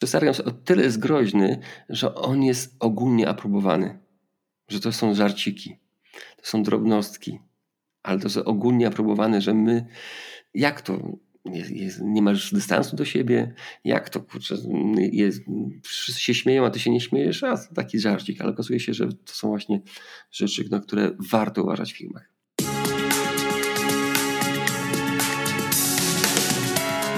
[0.00, 3.98] Przesargam o tyle jest groźny, że on jest ogólnie aprobowany.
[4.68, 5.76] Że to są żarciki,
[6.36, 7.38] to są drobnostki,
[8.02, 9.86] ale to jest ogólnie aprobowane, że my,
[10.54, 14.56] jak to, jest, jest, nie masz dystansu do siebie, jak to, kurczę,
[15.12, 15.42] jest,
[15.82, 19.12] wszyscy się śmieją, a ty się nie śmiejesz, a taki żarcik, ale okazuje się, że
[19.12, 19.80] to są właśnie
[20.30, 22.32] rzeczy, na które warto uważać w filmach.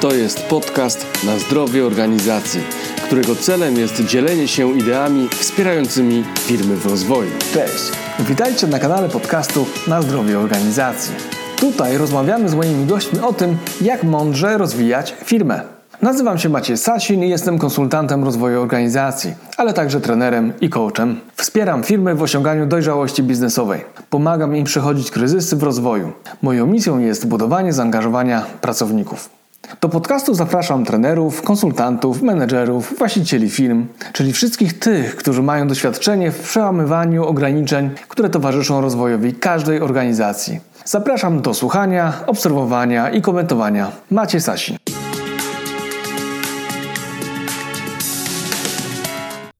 [0.02, 2.60] To jest podcast na zdrowie organizacji,
[3.06, 7.30] którego celem jest dzielenie się ideami wspierającymi firmy w rozwoju.
[7.54, 11.14] Cześć, witajcie na kanale podcastu na zdrowie organizacji.
[11.56, 15.60] Tutaj rozmawiamy z moimi gośćmi o tym, jak mądrze rozwijać firmę.
[16.02, 21.20] Nazywam się Maciej Sasin i jestem konsultantem rozwoju organizacji, ale także trenerem i coachem.
[21.36, 23.84] Wspieram firmy w osiąganiu dojrzałości biznesowej.
[24.10, 26.12] Pomagam im przechodzić kryzysy w rozwoju.
[26.42, 29.41] Moją misją jest budowanie zaangażowania pracowników.
[29.80, 36.42] Do podcastu zapraszam trenerów, konsultantów, menedżerów, właścicieli firm, czyli wszystkich tych, którzy mają doświadczenie w
[36.42, 40.60] przełamywaniu ograniczeń, które towarzyszą rozwojowi każdej organizacji.
[40.84, 43.92] Zapraszam do słuchania, obserwowania i komentowania.
[44.10, 44.76] Macie Sasi.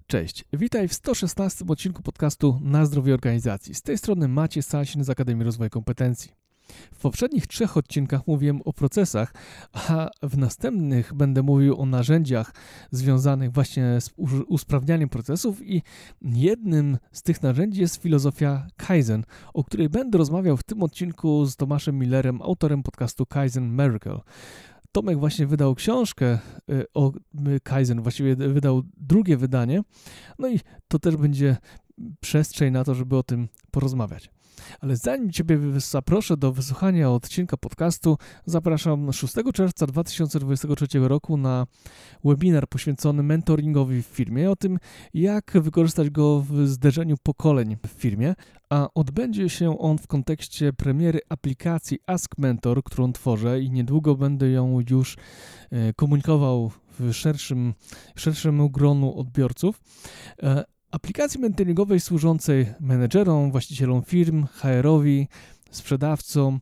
[0.06, 3.75] Cześć, witaj w 116 odcinku podcastu Na zdrowie organizacji.
[3.75, 6.42] Z tej strony Macie Sasin z Akademii Rozwoju Kompetencji.
[6.95, 9.34] W poprzednich trzech odcinkach mówiłem o procesach,
[9.73, 12.55] a w następnych będę mówił o narzędziach
[12.91, 14.11] związanych właśnie z
[14.47, 15.83] usprawnianiem procesów i
[16.23, 21.56] jednym z tych narzędzi jest filozofia Kaizen, o której będę rozmawiał w tym odcinku z
[21.56, 24.20] Tomaszem Millerem, autorem podcastu Kaizen Miracle.
[24.93, 26.39] Tomek właśnie wydał książkę
[26.70, 27.12] y, o
[27.62, 29.83] Kaizen, właściwie wydał drugie wydanie,
[30.39, 31.56] no i to też będzie
[32.20, 34.31] przestrzeń na to, żeby o tym porozmawiać.
[34.81, 41.67] Ale zanim Ciebie zaproszę do wysłuchania odcinka podcastu, zapraszam 6 czerwca 2023 roku na
[42.25, 44.78] webinar poświęcony mentoringowi w firmie, o tym
[45.14, 48.34] jak wykorzystać go w zderzeniu pokoleń w firmie,
[48.70, 54.50] a odbędzie się on w kontekście premiery aplikacji Ask Mentor, którą tworzę i niedługo będę
[54.50, 55.16] ją już
[55.71, 57.75] e, komunikował w szerszym,
[58.16, 59.81] szerszym gronu odbiorców.
[60.92, 65.28] Aplikacji mentoringowej służącej menedżerom, właścicielom firm, HR-owi,
[65.70, 66.60] sprzedawcom,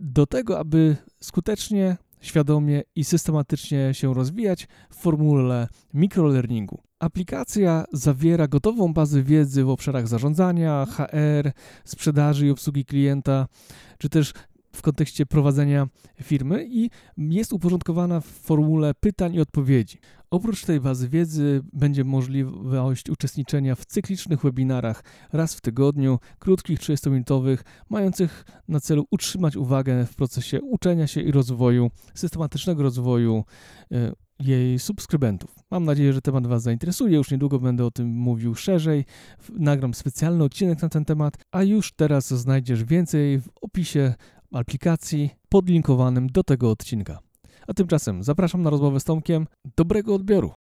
[0.00, 6.82] do tego, aby skutecznie, świadomie i systematycznie się rozwijać w formule mikrolearningu.
[6.98, 11.52] Aplikacja zawiera gotową bazę wiedzy w obszarach zarządzania, HR,
[11.84, 13.46] sprzedaży i obsługi klienta,
[13.98, 14.32] czy też
[14.78, 15.88] w kontekście prowadzenia
[16.22, 19.98] firmy i jest uporządkowana w formule pytań i odpowiedzi.
[20.30, 27.58] Oprócz tej bazy wiedzy będzie możliwość uczestniczenia w cyklicznych webinarach raz w tygodniu, krótkich 30-minutowych,
[27.88, 33.44] mających na celu utrzymać uwagę w procesie uczenia się i rozwoju, systematycznego rozwoju
[33.92, 35.54] e, jej subskrybentów.
[35.70, 37.16] Mam nadzieję, że temat Was zainteresuje.
[37.16, 39.04] Już niedługo będę o tym mówił szerzej.
[39.58, 44.14] Nagram specjalny odcinek na ten temat, a już teraz znajdziesz więcej w opisie
[44.52, 47.18] aplikacji podlinkowanym do tego odcinka.
[47.66, 49.46] A tymczasem zapraszam na rozmowę z Tomkiem.
[49.76, 50.52] Dobrego odbioru.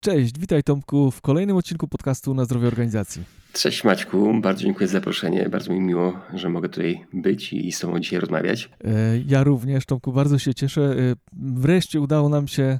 [0.00, 3.24] Cześć, witaj Tomku w kolejnym odcinku podcastu na zdrowie organizacji.
[3.52, 5.48] Cześć Maćku, bardzo dziękuję za zaproszenie.
[5.48, 8.70] Bardzo mi miło, że mogę tutaj być i z Tobą dzisiaj rozmawiać.
[8.84, 8.90] E,
[9.26, 10.82] ja również, Tomku, bardzo się cieszę.
[10.82, 12.78] E, wreszcie udało nam się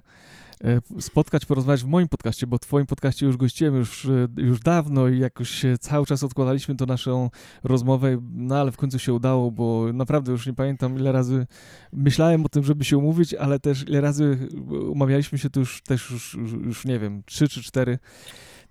[1.00, 5.08] spotkać, porozmawiać w moim podcaście, bo w twoim podcaście już gościłem już, e, już dawno
[5.08, 7.30] i jakoś cały czas odkładaliśmy to naszą
[7.64, 11.46] rozmowę, no ale w końcu się udało, bo naprawdę już nie pamiętam ile razy
[11.92, 14.48] myślałem o tym, żeby się umówić, ale też ile razy
[14.90, 17.98] umawialiśmy się to już też już, już, już nie wiem, trzy czy cztery.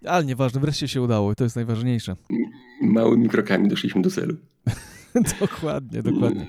[0.06, 2.16] Ale nieważne, wreszcie się udało i to jest najważniejsze.
[2.82, 4.36] Małymi krokami doszliśmy do celu.
[5.40, 6.48] dokładnie, dokładnie.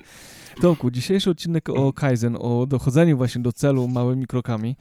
[0.61, 4.75] Tomku, dzisiejszy odcinek o Kaizen, o dochodzeniu właśnie do celu małymi krokami.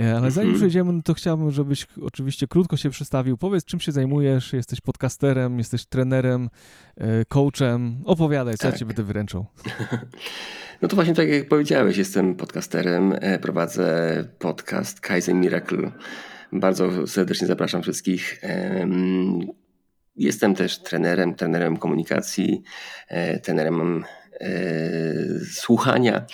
[0.00, 0.54] E, ale zanim mhm.
[0.54, 3.36] przejdziemy, no to chciałbym, żebyś oczywiście krótko się przedstawił.
[3.36, 4.52] Powiedz, czym się zajmujesz?
[4.52, 6.50] Jesteś podcasterem, jesteś trenerem,
[6.96, 8.02] e, coachem.
[8.04, 8.72] Opowiadaj, co tak.
[8.72, 9.46] ja cię będę wyręczał.
[10.82, 15.92] No to właśnie tak jak powiedziałeś, jestem podcasterem, e, prowadzę podcast Kaizen Miracle.
[16.52, 18.40] Bardzo serdecznie zapraszam wszystkich.
[20.16, 22.62] Jestem też trenerem, trenerem komunikacji,
[23.42, 24.04] trenerem
[25.52, 26.26] słuchania.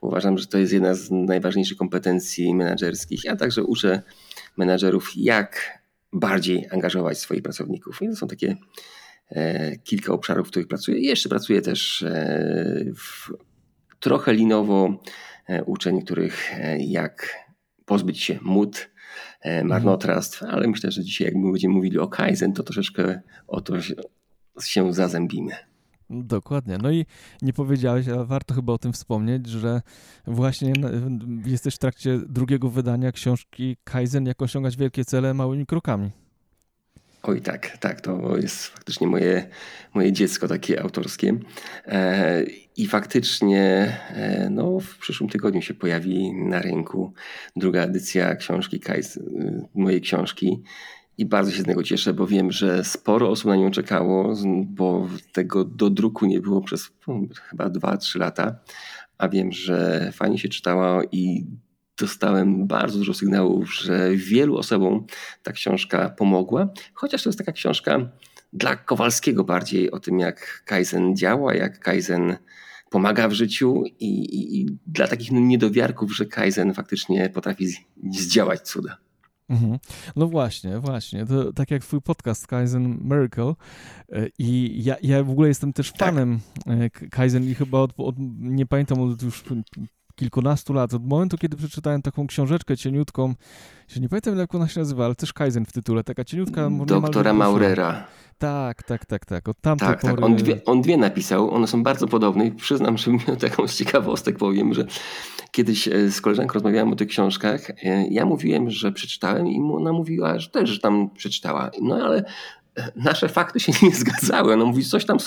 [0.00, 3.24] Uważam, że to jest jedna z najważniejszych kompetencji menedżerskich.
[3.24, 4.02] Ja także uczę
[4.56, 5.80] menedżerów, jak
[6.12, 8.02] bardziej angażować swoich pracowników.
[8.02, 8.56] I to są takie
[9.30, 11.00] e, kilka obszarów, w których pracuję.
[11.00, 13.32] Jeszcze pracuję też e, w,
[14.00, 15.02] trochę linowo
[15.66, 17.38] uczę niektórych, jak
[17.84, 18.90] pozbyć się mód,
[19.64, 23.74] marnotrawstw, ale myślę, że dzisiaj jak będziemy mówili o Kaizen, to troszeczkę o to
[24.60, 25.69] się zazębimy.
[26.10, 26.78] Dokładnie.
[26.82, 27.06] No i
[27.42, 29.82] nie powiedziałeś, ale warto chyba o tym wspomnieć, że
[30.26, 30.72] właśnie
[31.46, 36.10] jesteś w trakcie drugiego wydania książki Kaizen, jak osiągać wielkie cele małymi krokami.
[37.22, 39.48] Oj tak, tak, to jest faktycznie moje,
[39.94, 41.38] moje dziecko takie autorskie.
[41.86, 42.42] E,
[42.76, 43.62] I faktycznie
[44.10, 47.12] e, no, w przyszłym tygodniu się pojawi na rynku
[47.56, 50.62] druga edycja książki Kaizen, mojej książki.
[51.20, 54.34] I bardzo się z tego cieszę, bo wiem, że sporo osób na nią czekało,
[54.66, 58.56] bo tego do druku nie było przez no, chyba 2-3 lata.
[59.18, 61.46] A wiem, że fajnie się czytała i
[61.98, 65.06] dostałem bardzo dużo sygnałów, że wielu osobom
[65.42, 68.10] ta książka pomogła, chociaż to jest taka książka
[68.52, 72.36] dla Kowalskiego bardziej o tym, jak Kaizen działa, jak Kaizen
[72.90, 77.66] pomaga w życiu i, i, i dla takich niedowiarków, że Kaizen faktycznie potrafi
[78.12, 79.09] zdziałać cuda.
[79.50, 79.78] Mhm.
[80.16, 81.26] No właśnie, właśnie.
[81.26, 83.54] To tak jak twój podcast Kaizen Miracle
[84.12, 85.98] e, i ja, ja w ogóle jestem też tak.
[85.98, 87.10] fanem tak.
[87.10, 89.44] Kaizen i chyba od, od, nie pamiętam od już
[90.20, 93.34] kilkunastu lat, od momentu, kiedy przeczytałem taką książeczkę cieniutką,
[94.00, 96.70] nie pamiętam jak ona się nazywa, ale też Kaizen w tytule, taka cieniutka.
[96.86, 98.06] Doktora Maurera.
[98.38, 99.48] Tak, tak, tak, tak.
[99.48, 100.14] Od tamtej tak, pory...
[100.14, 100.24] tak.
[100.24, 104.38] On dwie, on dwie napisał, one są bardzo podobne i przyznam, że taką z ciekawostek
[104.38, 104.84] powiem, że
[105.50, 107.70] kiedyś e, z koleżanką rozmawiałem o tych książkach.
[107.70, 111.70] E, ja mówiłem, że przeczytałem i ona mówiła, że też że tam przeczytała.
[111.82, 112.24] No ale
[112.96, 114.52] nasze fakty się nie zgadzały.
[114.52, 115.18] Ona mówi, coś tam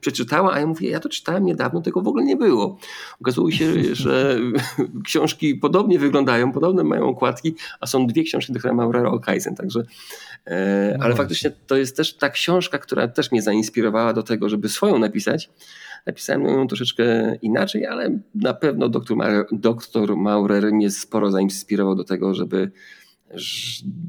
[0.00, 2.78] przeczytała, a ja mówię, ja to czytałem niedawno, tego w ogóle nie było.
[3.20, 3.74] Okazuje się,
[4.04, 4.38] że
[5.04, 9.82] książki podobnie wyglądają, podobne mają okładki, a są dwie książki doktora Maurera o Kaizen, także
[10.44, 14.48] e, no ale faktycznie to jest też ta książka, która też mnie zainspirowała do tego,
[14.48, 15.50] żeby swoją napisać.
[16.06, 22.04] Napisałem ją troszeczkę inaczej, ale na pewno doktor, Maurer, doktor Maurer mnie sporo zainspirował do
[22.04, 22.70] tego, żeby,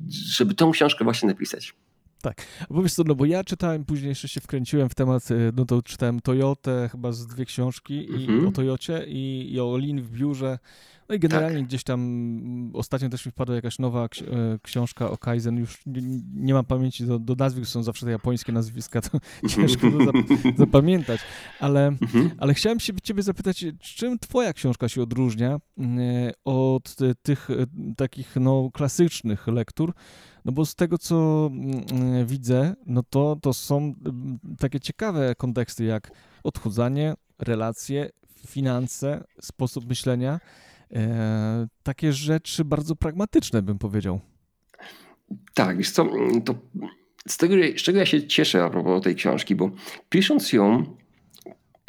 [0.09, 1.73] żeby tą książkę właśnie napisać.
[2.21, 5.51] Tak, bo wiesz co, no bo ja czytałem, później jeszcze się wkręciłem w temat, y,
[5.55, 8.47] no to czytałem Toyotę, chyba z dwie książki i mm -hmm.
[8.47, 10.59] o Toyocie i, i o Lin w biurze.
[11.11, 11.67] No i generalnie tak.
[11.67, 15.57] gdzieś tam mm, ostatnio też mi wpadła jakaś nowa ksi e, książka o Kaizen.
[15.57, 16.01] Już nie,
[16.33, 19.19] nie mam pamięci do, do nazwisk, są zawsze te japońskie nazwiska, to
[19.55, 20.15] ciężko to zap
[20.57, 21.21] zapamiętać.
[21.59, 22.31] Ale, mhm.
[22.37, 27.49] ale chciałem się ciebie zapytać, czym twoja książka się odróżnia e, od tych
[27.97, 29.93] takich no, klasycznych lektur?
[30.45, 33.93] No bo z tego, co mm, widzę, no to, to są
[34.59, 36.11] takie ciekawe konteksty jak
[36.43, 38.09] odchudzanie, relacje,
[38.47, 40.39] finanse, sposób myślenia.
[40.93, 44.19] E, takie rzeczy bardzo pragmatyczne, bym powiedział.
[45.53, 46.09] Tak, wiesz co,
[46.45, 46.55] to
[47.27, 49.71] z, tego, z czego ja się cieszę a propos tej książki, bo
[50.09, 50.83] pisząc ją,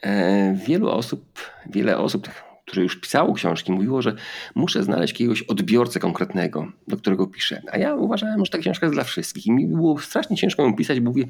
[0.02, 1.38] e, wielu osób,
[1.70, 2.28] wiele osób,
[2.72, 4.14] które już pisało książki, mówiło, że
[4.54, 7.62] muszę znaleźć jakiegoś odbiorcę konkretnego, do którego piszę.
[7.72, 9.46] A ja uważałem, że ta książka jest dla wszystkich.
[9.46, 11.24] I mi było strasznie ciężko ją pisać, bo mówię,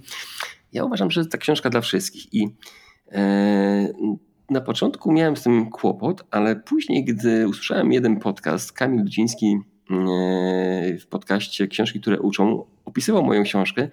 [0.72, 2.34] ja uważam, że ta książka dla wszystkich.
[2.34, 2.48] I
[3.12, 3.92] e,
[4.50, 9.58] na początku miałem z tym kłopot, ale później, gdy usłyszałem jeden podcast, Kamil Dudziński
[11.00, 13.88] w podcaście Książki, które uczą, opisywał moją książkę,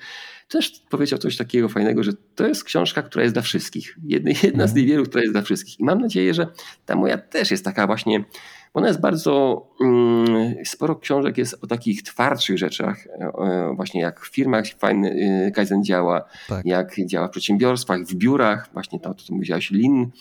[0.50, 3.98] też powiedział coś takiego fajnego, że to jest książka, która jest dla wszystkich.
[4.04, 4.76] Jedna, jedna z mhm.
[4.76, 5.80] niewielu, która jest dla wszystkich.
[5.80, 6.48] I mam nadzieję, że
[6.86, 8.24] ta moja też jest taka właśnie,
[8.74, 14.28] ona jest bardzo, mm, sporo książek jest o takich twardszych rzeczach, e, właśnie jak w
[14.28, 15.12] firmach fajny
[15.48, 16.66] e, Kaizen działa, tak.
[16.66, 20.12] jak działa w przedsiębiorstwach, w biurach, właśnie to, co mówiłaś, Lin,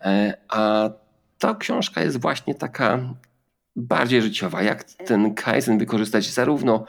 [0.00, 0.90] e, a
[1.38, 3.14] ta książka jest właśnie taka
[3.76, 6.84] bardziej życiowa, jak ten Kaizen wykorzystać zarówno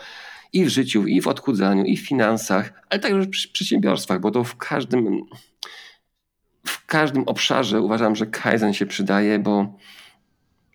[0.53, 4.43] i w życiu, i w odchudzaniu, i w finansach, ale także w przedsiębiorstwach, bo to
[4.43, 5.21] w każdym,
[6.67, 9.75] w każdym obszarze uważam, że Kaizen się przydaje, bo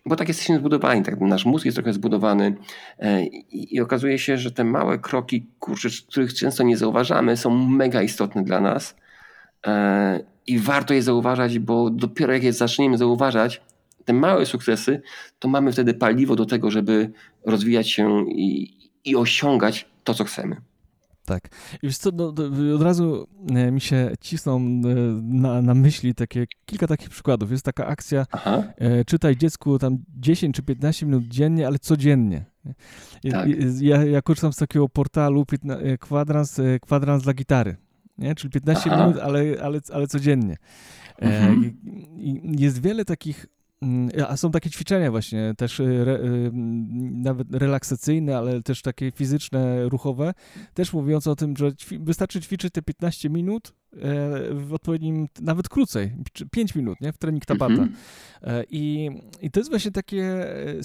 [0.07, 2.57] bo tak jesteśmy zbudowani, tak nasz mózg jest trochę zbudowany
[2.99, 7.67] e, i, i okazuje się, że te małe kroki, kurczę, których często nie zauważamy, są
[7.67, 8.95] mega istotne dla nas
[9.67, 13.61] e, i warto je zauważać, bo dopiero jak je zaczniemy zauważać,
[14.07, 15.01] te małe sukcesy,
[15.39, 17.11] to mamy wtedy paliwo do tego, żeby
[17.45, 20.61] rozwijać się i, i osiągać to, co chcemy.
[21.25, 21.49] Tak.
[21.83, 22.33] I wiesz co, no,
[22.75, 27.51] od razu e, mi się cisną e, na, na myśli takie, kilka takich przykładów.
[27.51, 28.63] Jest taka akcja, Aha.
[28.77, 32.45] E, czytaj dziecku tam 10 czy 15 minut dziennie, ale codziennie.
[33.31, 33.47] Tak.
[33.81, 35.45] Ja, ja korzystam z takiego portalu
[35.99, 37.77] kwadrans, kwadrans dla gitary.
[38.17, 38.35] Nie?
[38.35, 39.07] Czyli 15 Aha.
[39.07, 40.57] minut, ale, ale, ale codziennie.
[41.19, 41.77] Mhm.
[42.57, 43.45] jest wiele takich
[44.27, 46.51] a są takie ćwiczenia właśnie, też y, re, y,
[47.13, 50.33] nawet relaksacyjne, ale też takie fizyczne, ruchowe,
[50.73, 53.99] też mówiące o tym, że ćwi wystarczy ćwiczyć te 15 minut e,
[54.53, 56.15] w odpowiednim, nawet krócej,
[56.51, 57.13] 5 minut, nie?
[57.13, 57.73] W trening Tabata.
[57.73, 58.63] Mm -hmm.
[58.69, 59.09] I,
[59.41, 60.81] I to jest właśnie takie e,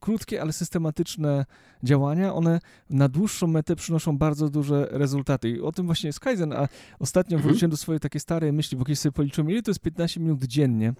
[0.00, 1.44] krótkie, ale systematyczne
[1.82, 2.34] działania.
[2.34, 2.60] One
[2.90, 5.50] na dłuższą metę przynoszą bardzo duże rezultaty.
[5.50, 7.50] I o tym właśnie jest Kaizen, a ostatnio mm -hmm.
[7.50, 10.44] wróciłem do swojej takiej starej myśli, bo kiedyś sobie policzyłem, ile to jest 15 minut
[10.44, 10.94] dziennie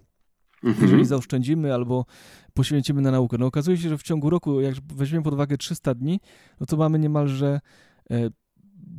[0.64, 0.82] mhm.
[0.82, 2.06] jeżeli zaoszczędzimy albo
[2.54, 3.38] poświęcimy na naukę.
[3.38, 6.20] No okazuje się, że w ciągu roku, jak weźmiemy pod uwagę 300 dni,
[6.60, 7.60] no to mamy niemalże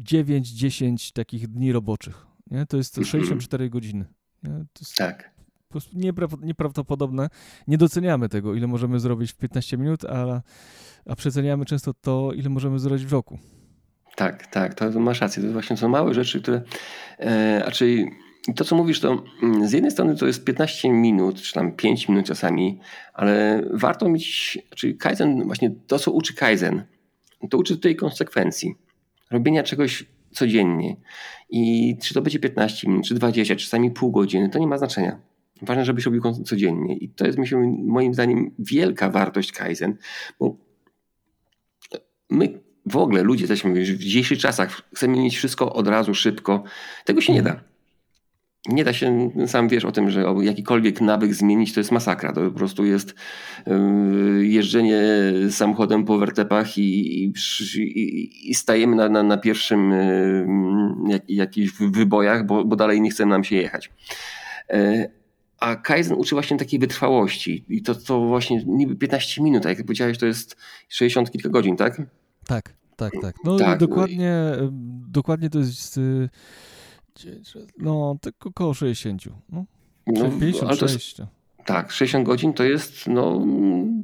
[0.03, 2.27] 9-10 e, takich dni roboczych.
[2.51, 2.65] Nie?
[2.65, 3.69] To jest 64 mhm.
[3.69, 4.05] godziny.
[4.79, 5.33] Jest tak.
[5.67, 5.97] Po prostu
[6.41, 7.29] nieprawdopodobne.
[7.67, 10.41] Nie doceniamy tego, ile możemy zrobić w 15 minut, a,
[11.05, 13.39] a przeceniamy często to, ile możemy zrobić w roku.
[14.15, 15.43] Tak, tak, to masz rację.
[15.43, 16.61] To właśnie są małe rzeczy, które
[17.19, 18.11] e, raczej
[18.47, 21.71] i to, co mówisz, to mm, z jednej strony to jest 15 minut, czy tam
[21.71, 22.79] 5 minut czasami,
[23.13, 26.83] ale warto mieć, czyli Kaizen, właśnie to, co uczy Kaizen,
[27.49, 28.75] to uczy tej konsekwencji.
[29.31, 30.95] Robienia czegoś codziennie.
[31.49, 35.19] I czy to będzie 15 minut, czy 20, czasami pół godziny, to nie ma znaczenia.
[35.61, 36.97] Ważne, żebyś robił codziennie.
[36.97, 39.97] I to jest myślę, moim zdaniem wielka wartość Kaizen,
[40.39, 40.55] bo
[42.29, 46.63] my w ogóle, ludzie jesteśmy w dzisiejszych czasach, chcemy mieć wszystko od razu, szybko.
[47.05, 47.72] Tego się nie da
[48.69, 52.33] nie da się, sam wiesz o tym, że jakikolwiek nawyk zmienić to jest masakra.
[52.33, 53.15] To po prostu jest
[53.67, 55.01] yy, jeżdżenie
[55.49, 57.31] samochodem po wertepach i, i,
[58.51, 63.25] i stajemy na, na, na pierwszym yy, jak, jakichś wybojach, bo, bo dalej nie chce
[63.25, 63.91] nam się jechać.
[64.69, 65.11] Yy,
[65.59, 67.65] a Kaizen uczy właśnie takiej wytrwałości.
[67.69, 70.57] I to, to właśnie niby 15 minut, a jak powiedziałeś, to jest
[70.89, 72.01] 60 kilka godzin, tak?
[72.47, 73.35] Tak, tak, tak.
[73.43, 74.33] No tak, dokładnie,
[75.07, 75.99] dokładnie to jest
[77.77, 79.23] no, tylko około 60.
[79.49, 79.65] No,
[80.39, 81.17] 56.
[81.17, 81.27] No,
[81.65, 83.45] tak, 60 godzin to jest no,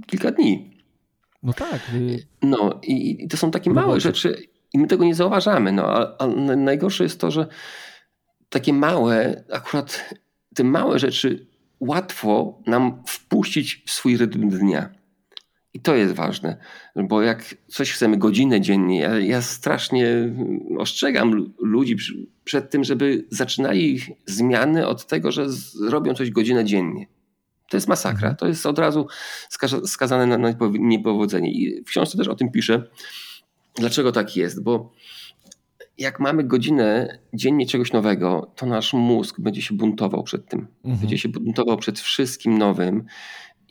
[0.07, 0.77] kilka dni.
[1.43, 1.81] No tak.
[1.93, 5.71] Y- no i, i to są takie no małe rzeczy i my tego nie zauważamy.
[5.71, 7.47] No, a, a najgorsze jest to, że
[8.49, 10.13] takie małe, akurat
[10.55, 11.47] te małe rzeczy
[11.79, 14.89] łatwo nam wpuścić w swój rytm dnia.
[15.79, 16.57] I to jest ważne,
[16.95, 20.07] bo jak coś chcemy godzinę dziennie, ja, ja strasznie
[20.77, 21.95] ostrzegam ludzi
[22.43, 25.45] przed tym, żeby zaczynali zmiany od tego, że
[25.89, 27.05] robią coś godzinę dziennie.
[27.69, 28.27] To jest masakra.
[28.27, 28.35] Mhm.
[28.35, 29.07] To jest od razu
[29.85, 31.51] skazane na niepowodzenie.
[31.51, 32.83] I w książce też o tym piszę.
[33.75, 34.63] Dlaczego tak jest?
[34.63, 34.93] Bo
[35.97, 40.67] jak mamy godzinę dziennie czegoś nowego, to nasz mózg będzie się buntował przed tym.
[40.83, 40.99] Mhm.
[40.99, 43.05] Będzie się buntował przed wszystkim nowym.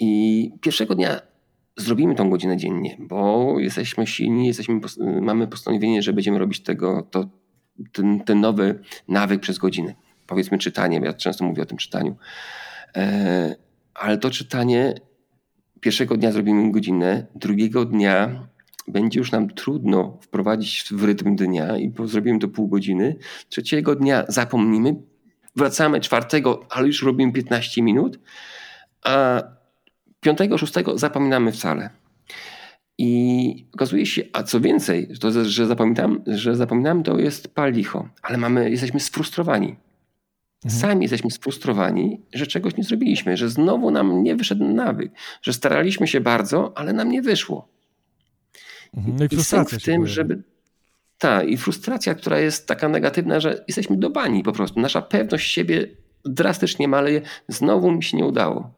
[0.01, 1.21] I pierwszego dnia
[1.79, 4.81] zrobimy tą godzinę dziennie, bo jesteśmy silni, jesteśmy,
[5.21, 7.29] mamy postanowienie, że będziemy robić tego, to,
[7.93, 9.95] ten, ten nowy nawyk przez godzinę.
[10.27, 12.17] Powiedzmy czytanie, ja często mówię o tym czytaniu.
[12.97, 13.57] E,
[13.95, 14.95] ale to czytanie
[15.81, 18.49] pierwszego dnia zrobimy godzinę, drugiego dnia
[18.89, 23.17] będzie już nam trudno wprowadzić w rytm dnia i zrobimy to pół godziny.
[23.49, 24.97] Trzeciego dnia zapomnimy,
[25.57, 28.21] wracamy czwartego, ale już robimy 15 minut,
[29.05, 29.43] a
[30.21, 31.91] piątego, szóstego zapominamy wcale.
[32.99, 38.09] I okazuje się, a co więcej, to, że zapominam, że zapominam, to jest pal licho,
[38.23, 39.77] ale mamy, jesteśmy sfrustrowani.
[40.65, 40.81] Mhm.
[40.81, 46.09] Sami jesteśmy sfrustrowani, że czegoś nie zrobiliśmy, że znowu nam nie wyszedł nawyk, że staraliśmy
[46.09, 47.69] się bardzo, ale nam nie wyszło.
[48.97, 49.17] Mhm.
[49.17, 50.43] No i, I frustracja w tym, żeby.
[51.19, 54.81] Ta, i frustracja, która jest taka negatywna, że jesteśmy do bani po prostu.
[54.81, 55.87] Nasza pewność siebie
[56.25, 57.23] drastycznie maleje.
[57.49, 58.78] Znowu mi się nie udało.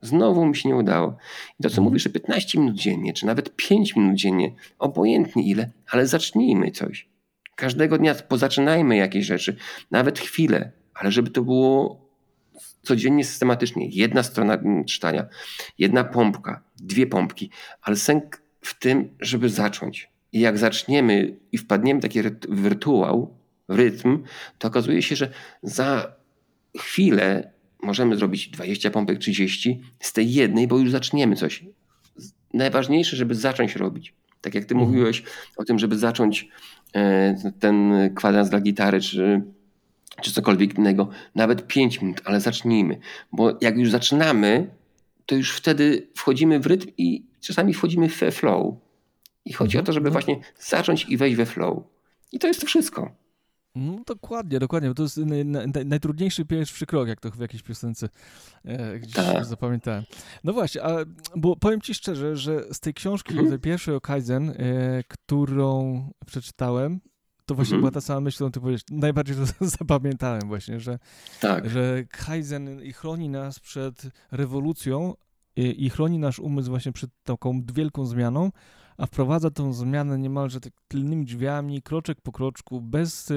[0.00, 1.16] Znowu mi się nie udało.
[1.60, 1.84] I to, co mhm.
[1.84, 7.08] mówisz, że 15 minut dziennie, czy nawet 5 minut dziennie, obojętnie ile, ale zacznijmy coś.
[7.56, 9.56] Każdego dnia pozaczynajmy jakieś rzeczy,
[9.90, 12.06] nawet chwilę, ale żeby to było
[12.82, 13.88] codziennie, systematycznie.
[13.88, 15.26] Jedna strona czytania,
[15.78, 17.50] jedna pompka, dwie pompki,
[17.82, 20.10] ale sęk w tym, żeby zacząć.
[20.32, 23.36] I jak zaczniemy i wpadniemy w taki rytuał,
[23.68, 24.22] rytm,
[24.58, 25.30] to okazuje się, że
[25.62, 26.16] za
[26.78, 27.52] chwilę
[27.86, 31.64] możemy zrobić 20 pompek, 30 z tej jednej, bo już zaczniemy coś.
[32.54, 34.14] Najważniejsze, żeby zacząć robić.
[34.40, 34.90] Tak jak ty mhm.
[34.90, 35.22] mówiłeś
[35.56, 36.48] o tym, żeby zacząć
[36.94, 39.42] e, ten kwadrans dla gitary, czy,
[40.22, 42.98] czy cokolwiek innego, nawet 5 minut, ale zacznijmy.
[43.32, 44.70] Bo jak już zaczynamy,
[45.26, 48.74] to już wtedy wchodzimy w rytm i czasami wchodzimy we flow.
[49.44, 50.24] I chodzi o to, żeby mhm.
[50.24, 51.82] właśnie zacząć i wejść we flow.
[52.32, 53.25] I to jest to wszystko.
[53.76, 57.62] No, dokładnie, dokładnie, bo to jest naj, naj, najtrudniejszy pierwszy krok, jak to w jakiejś
[57.62, 58.08] piosence
[58.64, 59.44] e, gdzieś tak.
[59.44, 60.04] zapamiętałem.
[60.44, 60.96] No właśnie, a,
[61.36, 63.48] bo powiem ci szczerze, że z tej książki, mhm.
[63.48, 64.54] tej pierwszej o Kaizen, e,
[65.08, 67.00] którą przeczytałem,
[67.46, 67.80] to właśnie mhm.
[67.80, 68.80] była ta sama myśl, którą ty powiesz.
[68.90, 70.98] Najbardziej to zapamiętałem właśnie, że,
[71.40, 71.70] tak.
[71.70, 75.14] że Kaizen chroni nas przed rewolucją
[75.56, 78.50] i, i chroni nasz umysł właśnie przed taką wielką zmianą,
[78.98, 83.32] a wprowadza tą zmianę niemalże tak tylnymi drzwiami, kroczek po kroczku, bez,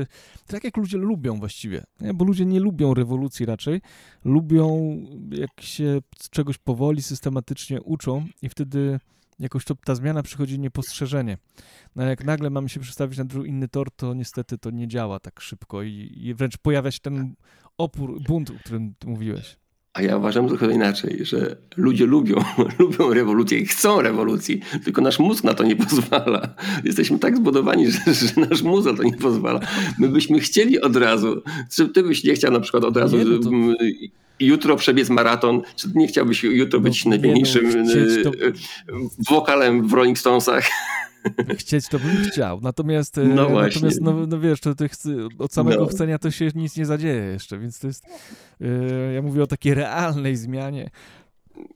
[0.47, 2.13] tak jak ludzie lubią właściwie, nie?
[2.13, 3.81] bo ludzie nie lubią rewolucji raczej,
[4.25, 4.95] lubią
[5.31, 5.99] jak się
[6.31, 8.99] czegoś powoli, systematycznie uczą i wtedy
[9.39, 11.37] jakoś to, ta zmiana przychodzi niepostrzeżenie.
[11.95, 15.39] No jak nagle mamy się przestawić na inny tor, to niestety to nie działa tak
[15.39, 17.35] szybko i, i wręcz pojawia się ten
[17.77, 19.58] opór, bunt, o którym mówiłeś.
[19.93, 22.43] A ja uważam trochę inaczej, że ludzie lubią,
[22.79, 26.55] lubią rewolucję i chcą rewolucji, tylko nasz mózg na to nie pozwala.
[26.83, 29.59] Jesteśmy tak zbudowani, że, że nasz mózg na to nie pozwala.
[29.99, 31.41] My byśmy chcieli od razu,
[31.75, 33.49] czy ty byś nie chciał na przykład od razu nie, no to...
[34.39, 38.31] jutro przebiec maraton, czy nie chciałbyś jutro być no, najpiękniejszym no, to...
[39.29, 40.69] wokalem w Rolling Stonesach?
[41.57, 44.85] Chcieć to bym chciał, natomiast, e, no natomiast no, no wiesz, to, to
[45.39, 45.87] od samego no.
[45.87, 48.05] chcenia to się nic nie zadzieje jeszcze, więc to jest,
[48.59, 50.89] yy, ja mówię o takiej realnej zmianie,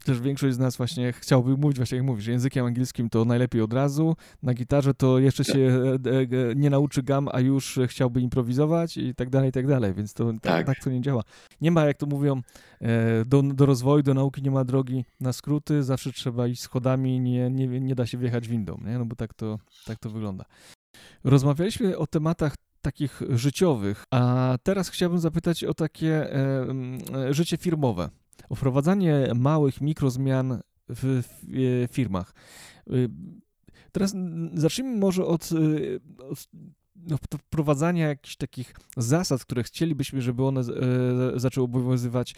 [0.06, 3.74] też większość z nas właśnie chciałby mówić, właśnie jak mówisz, językiem angielskim to najlepiej od
[3.74, 5.72] razu, na gitarze to jeszcze się
[6.04, 6.14] tak.
[6.14, 9.94] e, e, nie nauczy gam, a już chciałby improwizować i tak dalej, i tak dalej,
[9.94, 11.24] więc to tak, tak, tak to nie działa.
[11.62, 12.42] Nie ma, jak to mówią,
[12.82, 17.20] e, do, do rozwoju, do nauki nie ma drogi na skróty, zawsze trzeba iść schodami,
[17.20, 18.98] nie, nie, nie da się wjechać windą, nie?
[18.98, 20.46] no bo tak to, tak to wygląda.
[21.24, 28.10] Rozmawialiśmy o tematach takich życiowych, a teraz chciałbym zapytać o takie e, życie firmowe
[28.56, 32.34] wprowadzanie małych mikrozmian w, w firmach.
[32.92, 33.10] Y,
[33.92, 34.16] teraz
[34.54, 36.00] zacznijmy może od, y,
[36.30, 36.48] od
[36.96, 40.64] no, wprowadzania jakichś takich zasad, które chcielibyśmy, żeby one e,
[41.40, 42.36] zaczęły obowiązywać.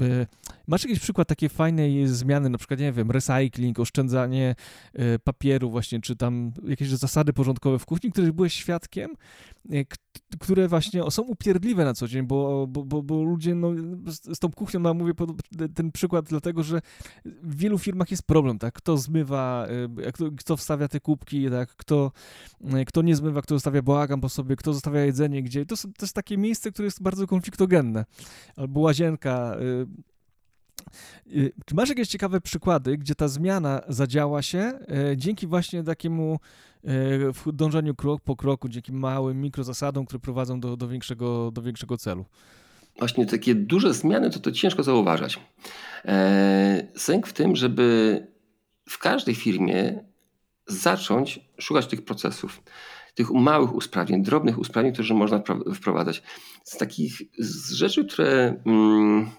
[0.00, 0.26] E,
[0.66, 4.54] masz jakiś przykład takiej fajnej zmiany, na przykład, nie wiem, recycling, oszczędzanie
[4.94, 9.10] e, papieru właśnie, czy tam jakieś zasady porządkowe w kuchni, których byłeś świadkiem,
[9.70, 9.84] e,
[10.40, 13.70] które właśnie są upierdliwe na co dzień, bo, bo, bo, bo ludzie no,
[14.06, 15.12] z, z tą kuchnią, no, mówię
[15.74, 16.80] ten przykład dlatego, że
[17.24, 19.66] w wielu firmach jest problem, tak, kto zmywa,
[20.06, 22.12] e, kto, kto wstawia te kubki, tak, kto,
[22.64, 25.66] e, kto nie zmywa, kto zostawia błagam po sobie, kto zostawia jedzenie gdzie.
[25.66, 28.04] To, to jest takie miejsce, które jest bardzo konfliktogenne.
[28.56, 29.56] Albo łazienka.
[29.60, 29.86] Y,
[31.36, 34.72] y, czy masz jakieś ciekawe przykłady, gdzie ta zmiana zadziała się
[35.12, 36.38] y, dzięki właśnie takiemu
[37.46, 42.24] dążeniu krok po kroku, dzięki małym mikrozasadom, które prowadzą do, do, większego, do większego celu?
[42.98, 45.40] Właśnie takie duże zmiany to to ciężko zauważać.
[46.04, 48.26] E, sęk w tym, żeby
[48.88, 50.04] w każdej firmie
[50.66, 52.62] zacząć szukać tych procesów
[53.14, 55.42] tych małych usprawnień, drobnych usprawnień, które można
[55.74, 56.22] wprowadzać.
[56.64, 59.30] Z takich z rzeczy, które mm,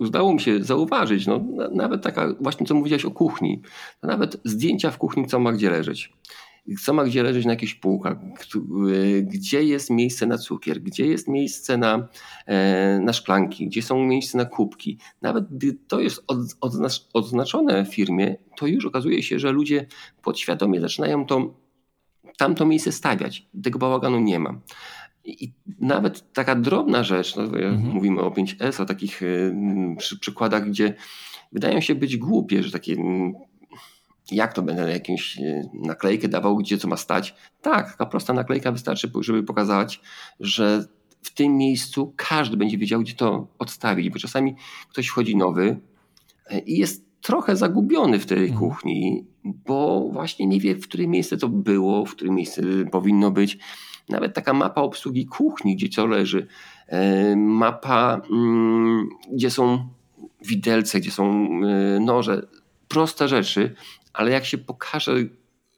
[0.00, 3.62] udało mi się zauważyć, no, nawet taka właśnie co mówiłaś o kuchni,
[4.02, 6.12] nawet zdjęcia w kuchni, co ma gdzie leżeć.
[6.84, 8.16] Co ma gdzie leżeć na jakichś półkach,
[9.22, 12.08] gdzie jest miejsce na cukier, gdzie jest miejsce na,
[12.46, 14.98] e, na szklanki, gdzie są miejsce na kubki.
[15.22, 16.24] Nawet gdy to jest
[17.12, 19.86] odznaczone w firmie, to już okazuje się, że ludzie
[20.22, 21.54] podświadomie zaczynają to
[22.36, 23.46] tamto miejsce stawiać.
[23.62, 24.60] Tego bałaganu nie ma.
[25.24, 27.78] I nawet taka drobna rzecz, no, mhm.
[27.78, 29.54] mówimy o 5S, o takich y,
[29.98, 30.94] przy, przykładach, gdzie
[31.52, 33.34] wydają się być głupie, że takie mm,
[34.32, 37.34] jak to będę jakąś y, naklejkę dawał, gdzie co ma stać.
[37.62, 40.00] Tak, taka prosta naklejka wystarczy, żeby pokazać,
[40.40, 40.86] że
[41.22, 44.54] w tym miejscu każdy będzie wiedział, gdzie to odstawić, bo czasami
[44.88, 45.80] ktoś wchodzi nowy
[46.52, 48.58] y, i jest trochę zagubiony w tej mhm.
[48.58, 52.62] kuchni, bo właśnie nie wie, w którym miejsce to było, w którym miejsce
[52.92, 53.58] powinno być.
[54.08, 56.46] Nawet taka mapa obsługi kuchni, gdzie co leży,
[56.86, 59.88] e, mapa, mm, gdzie są
[60.44, 62.46] widelce, gdzie są e, noże,
[62.88, 63.74] proste rzeczy,
[64.12, 65.14] ale jak się pokaże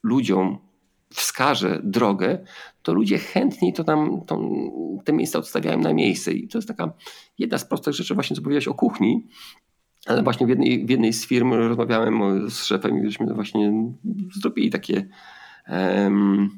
[0.03, 0.59] ludziom,
[1.11, 2.39] wskaże drogę,
[2.83, 4.41] to ludzie chętniej to tam to,
[5.05, 6.33] te miejsca odstawiają na miejsce.
[6.33, 6.93] I to jest taka
[7.39, 9.27] jedna z prostych rzeczy, właśnie co powiedziałeś o kuchni,
[10.09, 13.73] ale właśnie w jednej, w jednej z firm rozmawiałem z szefem i żeśmy właśnie
[14.41, 15.09] zrobili takie,
[15.69, 16.51] um,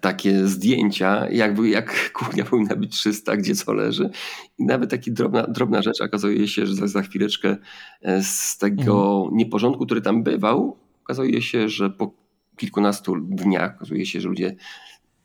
[0.00, 4.10] takie zdjęcia, jakby jak kuchnia powinna być czysta, gdzie co leży.
[4.58, 7.56] I nawet taka drobna, drobna rzecz okazuje się, że za, za chwileczkę
[8.02, 9.36] e, z tego mhm.
[9.36, 12.14] nieporządku, który tam bywał, okazuje się, że po
[12.56, 14.56] kilkunastu dniach okazuje się, że ludzie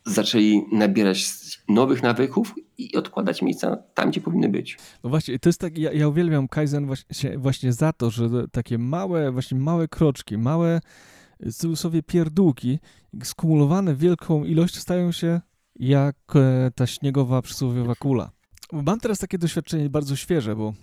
[0.06, 1.26] zaczęli nabierać
[1.70, 4.78] nowych nawyków i odkładać miejsca tam, gdzie powinny być.
[5.04, 8.78] No właśnie, to jest tak, ja, ja uwielbiam Kaizen właśnie, właśnie za to, że takie
[8.78, 10.82] małe, właśnie małe kroczki, małe
[11.76, 12.80] sobie pierdółki
[13.24, 15.42] skumulowane wielką ilość stają się
[15.76, 18.32] jak e, ta śniegowa przysłowiowa kula.
[18.72, 20.74] Mam teraz takie doświadczenie bardzo świeże, bo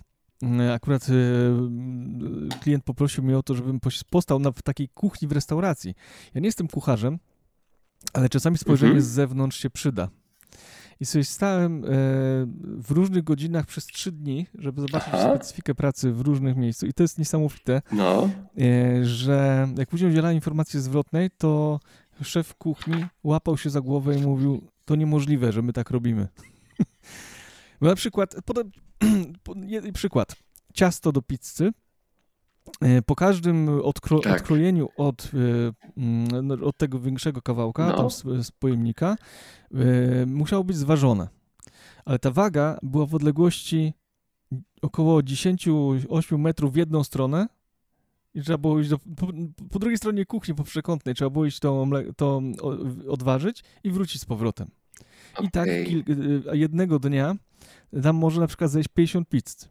[0.41, 1.13] mm, akurat e,
[2.59, 5.93] klient poprosił mnie o to, żebym postał na takiej kuchni w restauracji.
[6.33, 7.19] Ja nie jestem kucharzem,
[8.13, 9.05] ale czasami spojrzenie mhm.
[9.05, 10.09] z zewnątrz się przyda.
[10.99, 11.87] I sobie stałem e,
[12.77, 15.35] w różnych godzinach przez trzy dni, żeby zobaczyć Aha.
[15.35, 16.89] specyfikę pracy w różnych miejscach.
[16.89, 18.29] I to jest niesamowite, no.
[18.59, 21.79] E, że jak później udzielałem informacji zwrotnej, to
[22.21, 26.27] szef kuchni łapał się za głowę i mówił, to niemożliwe, że my tak robimy.
[27.81, 28.71] Bo na przykład, podam,
[29.93, 30.35] przykład,
[30.73, 31.71] ciasto do pizzy,
[33.05, 34.41] po każdym odkro tak.
[34.41, 35.31] odkrojeniu od,
[35.97, 37.97] mm, no, od tego większego kawałka, no.
[37.97, 39.15] tam z, z pojemnika,
[39.73, 41.27] e, musiało być zważone.
[42.05, 43.93] Ale ta waga była w odległości
[44.81, 47.47] około 10-8 metrów w jedną stronę,
[48.35, 49.27] i trzeba było iść do, po,
[49.69, 52.41] po, drugiej stronie kuchni, po przekątnej, trzeba było iść to, to
[53.09, 54.67] odważyć i wrócić z powrotem.
[55.33, 55.47] Okay.
[55.47, 55.69] I tak
[56.53, 57.35] jednego dnia
[58.03, 59.69] tam może na przykład zejść 50 pizz.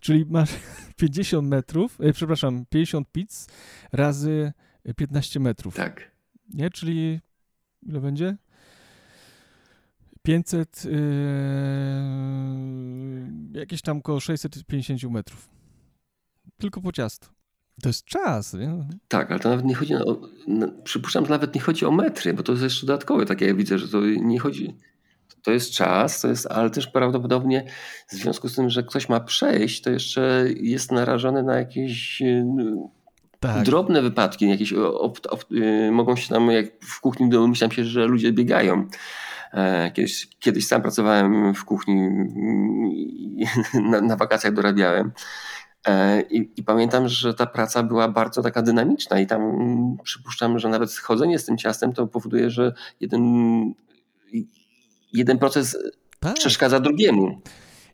[0.00, 0.50] Czyli masz
[0.96, 3.46] 50 metrów, e, przepraszam, 50 pizz
[3.92, 4.52] razy
[4.96, 5.74] 15 metrów.
[5.74, 6.10] Tak.
[6.54, 6.70] Nie?
[6.70, 7.20] Czyli
[7.82, 8.36] ile będzie?
[10.22, 10.90] 500, yy,
[13.60, 15.48] jakieś tam około 650 metrów.
[16.58, 17.26] Tylko po ciasto.
[17.82, 18.88] To jest czas, nie?
[19.08, 20.20] Tak, ale to nawet nie chodzi o.
[20.84, 23.26] Przypuszczam, że nawet nie chodzi o metry, bo to jest jeszcze dodatkowe.
[23.26, 24.76] Tak jak widzę, że to nie chodzi.
[25.42, 27.64] To jest czas, to jest, ale też prawdopodobnie
[28.08, 32.22] w związku z tym, że ktoś ma przejść, to jeszcze jest narażony na jakieś
[33.40, 33.64] tak.
[33.64, 38.06] drobne wypadki, jakieś op, op, y, mogą się tam, jak w kuchni domyślam się, że
[38.06, 38.88] ludzie biegają.
[39.52, 42.08] E, kiedyś, kiedyś sam pracowałem w kuchni,
[43.90, 45.12] na, na wakacjach dorabiałem
[45.88, 50.58] E, I, I, pamiętam, że ta praca była bardzo taka dynamiczna i tam mm, przypuszczam,
[50.58, 53.22] że nawet schodzenie z tym ciastem to powoduje, że jeden,
[55.12, 55.76] jeden proces
[56.20, 56.34] tak.
[56.34, 57.40] przeszkadza drugiemu.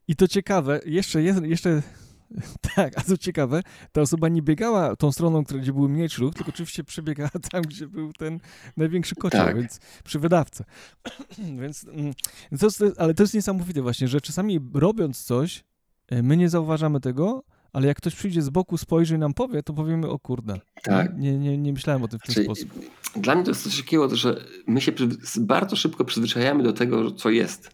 [0.08, 1.82] I to ciekawe, jeszcze, jeszcze
[2.76, 6.48] tak, a co ciekawe, ta osoba nie biegała tą stroną, gdzie był mniejszy ruch, tylko
[6.50, 8.40] oczywiście przebiegała tam, gdzie był ten
[8.76, 9.56] największy kocioł, tak.
[9.56, 10.64] więc przy wydawcy.
[11.60, 12.12] więc, mm,
[12.60, 15.64] to jest, ale to jest niesamowite właśnie, że czasami robiąc coś,
[16.08, 17.44] e, my nie zauważamy tego,
[17.76, 20.60] ale jak ktoś przyjdzie z boku, spojrzy i nam powie, to powiemy, o kurde.
[20.82, 21.18] Tak.
[21.18, 22.70] Nie, nie, nie myślałem o tym w ten znaczy, sposób.
[23.16, 24.92] Dla mnie to jest coś takiego, że my się
[25.40, 27.70] bardzo szybko przyzwyczajamy do tego, co jest.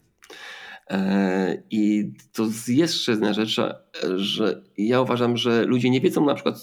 [0.90, 3.60] E, I to jest jeszcze jedna rzecz,
[4.16, 6.56] że ja uważam, że ludzie nie wiedzą na przykład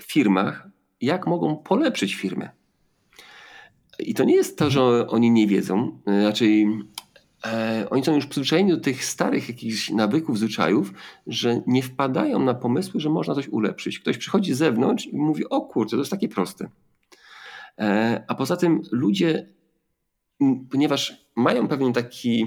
[0.00, 0.68] w firmach,
[1.00, 2.50] jak mogą polepszyć firmę.
[3.98, 6.66] I to nie jest to, że oni nie wiedzą, e, raczej
[7.46, 10.92] e, oni są już przyzwyczajeni do tych starych jakichś nawyków, zwyczajów,
[11.26, 13.98] że nie wpadają na pomysły, że można coś ulepszyć.
[13.98, 16.68] Ktoś przychodzi z zewnątrz i mówi, o kurczę, to jest takie proste.
[17.78, 19.48] E, a poza tym ludzie,
[20.70, 22.46] ponieważ mają pewien taki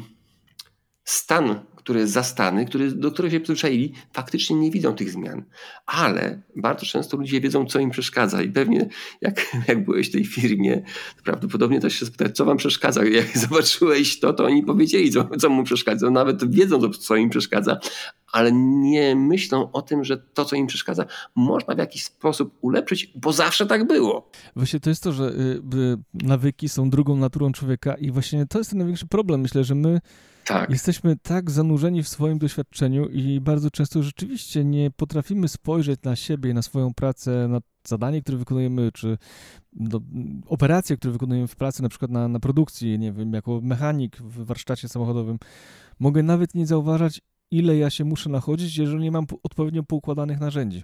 [1.04, 5.44] stan które zastany, które, do których się przyzwyczaili, faktycznie nie widzą tych zmian.
[5.86, 8.90] Ale bardzo często ludzie wiedzą, co im przeszkadza i pewnie
[9.22, 10.82] jak, jak byłeś w tej firmie,
[11.18, 13.06] to prawdopodobnie też się spytać, co wam przeszkadza.
[13.06, 16.12] Jak zobaczyłeś to, to oni powiedzieli, co, co mu przeszkadza.
[16.12, 17.80] Nawet wiedzą, co im przeszkadza,
[18.32, 23.12] ale nie myślą o tym, że to, co im przeszkadza, można w jakiś sposób ulepszyć,
[23.16, 24.32] bo zawsze tak było.
[24.56, 28.70] Właśnie to jest to, że y, nawyki są drugą naturą człowieka i właśnie to jest
[28.70, 29.42] ten największy problem.
[29.42, 30.02] Myślę, że my
[30.46, 30.70] tak.
[30.70, 36.54] Jesteśmy tak zanurzeni w swoim doświadczeniu i bardzo często rzeczywiście nie potrafimy spojrzeć na siebie,
[36.54, 39.18] na swoją pracę, na zadanie, które wykonujemy, czy
[39.74, 40.02] do,
[40.48, 44.46] operacje, które wykonujemy w pracy, na przykład na, na produkcji, nie wiem, jako mechanik w
[44.46, 45.40] warsztacie samochodowym.
[46.00, 50.84] Mogę nawet nie zauważać, ile ja się muszę nachodzić, jeżeli nie mam odpowiednio poukładanych narzędzi.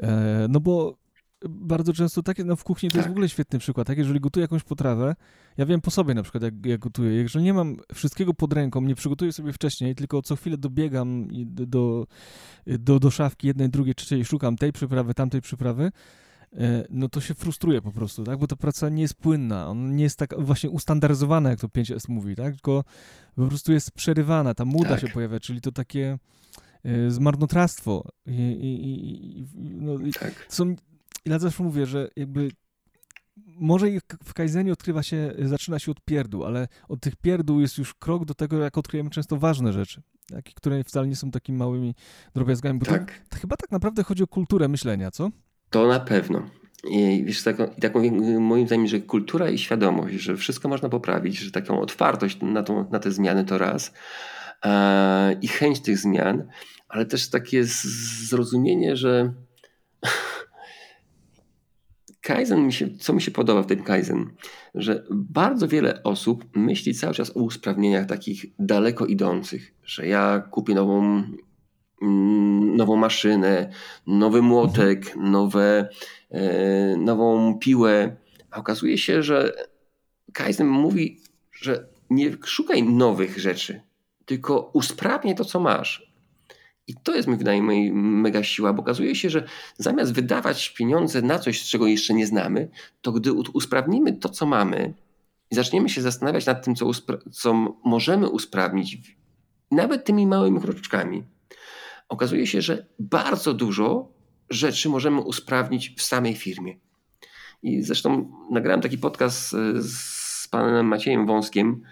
[0.00, 1.01] E, no bo
[1.48, 2.96] bardzo często takie, no w kuchni to tak.
[2.96, 3.12] jest w tak.
[3.12, 5.14] ogóle świetny przykład, tak, jeżeli gotuję jakąś potrawę,
[5.56, 8.80] ja wiem po sobie na przykład, jak, jak gotuję, jeżeli nie mam wszystkiego pod ręką,
[8.80, 12.06] nie przygotuję sobie wcześniej, tylko co chwilę dobiegam do,
[12.66, 15.92] do, do szafki jednej, drugiej, trzeciej, szukam tej przyprawy, tamtej przyprawy,
[16.52, 19.96] e, no to się frustruje po prostu, tak, bo ta praca nie jest płynna, on
[19.96, 22.84] nie jest tak właśnie ustandaryzowana, jak to 5S mówi, tak, tylko
[23.36, 25.00] po prostu jest przerywana, ta muda tak.
[25.00, 26.18] się pojawia, czyli to takie
[26.84, 28.08] e, zmarnotrawstwo.
[28.26, 30.46] I, i, i, no, tak.
[30.48, 30.74] są
[31.24, 32.50] ja zawsze mówię, że jakby
[33.46, 33.86] może
[34.24, 38.24] w Kaizenie odkrywa się, zaczyna się od pierdół, ale od tych pierdół jest już krok
[38.24, 41.94] do tego, jak odkryjemy często ważne rzeczy, tak, które wcale nie są takimi małymi
[42.34, 43.12] drobiazgami, bo tak.
[43.12, 45.30] to, to chyba tak naprawdę chodzi o kulturę myślenia, co?
[45.70, 46.42] To na pewno.
[46.90, 50.88] I wiesz, tak, i tak mówię, moim zdaniem, że kultura i świadomość, że wszystko można
[50.88, 53.92] poprawić, że taką otwartość na, tą, na te zmiany to raz
[54.64, 56.48] e, i chęć tych zmian,
[56.88, 59.32] ale też takie zrozumienie, że
[62.22, 64.30] Kaizen, mi się, co mi się podoba w tym Kaizen,
[64.74, 70.74] że bardzo wiele osób myśli cały czas o usprawnieniach takich daleko idących, że ja kupię
[70.74, 71.22] nową,
[72.02, 73.72] mm, nową maszynę,
[74.06, 75.88] nowy młotek, nowe,
[76.30, 78.16] e, nową piłę,
[78.50, 79.52] A okazuje się, że
[80.32, 81.20] Kaizen mówi,
[81.52, 83.80] że nie szukaj nowych rzeczy,
[84.24, 86.11] tylko usprawniaj to, co masz.
[86.86, 89.44] I to jest, mi wydaje mi mega siła, bo okazuje się, że
[89.76, 92.68] zamiast wydawać pieniądze na coś, czego jeszcze nie znamy,
[93.02, 94.94] to gdy usprawnimy to, co mamy
[95.50, 96.90] i zaczniemy się zastanawiać nad tym, co,
[97.32, 98.98] co możemy usprawnić,
[99.70, 101.24] nawet tymi małymi kroczkami,
[102.08, 104.12] okazuje się, że bardzo dużo
[104.50, 106.76] rzeczy możemy usprawnić w samej firmie.
[107.62, 111.82] I zresztą nagrałem taki podcast e, z panem Maciejem Wąskiem,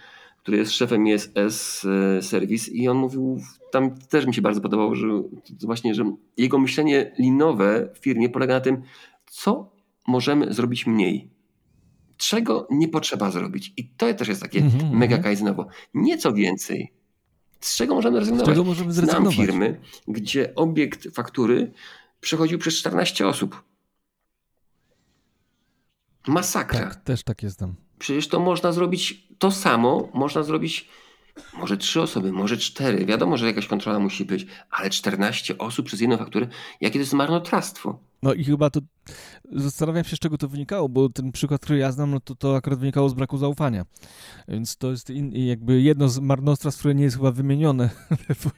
[0.43, 3.41] który jest szefem ISS e, Service i on mówił,
[3.73, 5.07] tam też mi się bardzo podobało, że
[5.63, 8.83] właśnie, że jego myślenie linowe w firmie polega na tym,
[9.31, 9.73] co
[10.07, 11.31] możemy zrobić mniej.
[12.17, 13.73] Czego nie potrzeba zrobić.
[13.77, 14.93] I to też jest takie mm -hmm.
[14.93, 15.67] mega kaizenowo.
[15.95, 16.93] Nieco więcej.
[17.61, 18.47] Z czego możemy rezygnować?
[18.47, 19.35] Z czego możemy zrezygnować?
[19.35, 21.73] Znam firmy, gdzie obiekt faktury
[22.21, 23.63] przechodził przez 14 osób.
[26.27, 26.81] Masakra.
[26.81, 27.75] Tak, też tak jestem.
[28.01, 30.89] Przecież to można zrobić to samo, można zrobić
[31.59, 33.07] może trzy osoby, może cztery.
[33.07, 36.47] Wiadomo, że jakaś kontrola musi być, ale 14 osób przez jedną fakturę,
[36.81, 37.99] jakie to jest marnotrawstwo.
[38.23, 38.81] No i chyba to
[39.53, 42.57] zastanawiam się, z czego to wynikało, bo ten przykład, który ja znam, no to, to
[42.57, 43.85] akurat wynikało z braku zaufania.
[44.49, 47.91] Więc to jest in, jakby jedno z marnotrawstw, które nie jest chyba wymienione
[48.41, 48.51] w,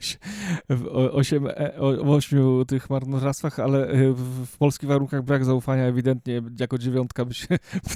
[0.69, 1.77] w, osiem, e,
[2.09, 7.47] ośmiu tych marnotrawstwach, ale w, w polskich warunkach brak zaufania ewidentnie jako dziewiątka by się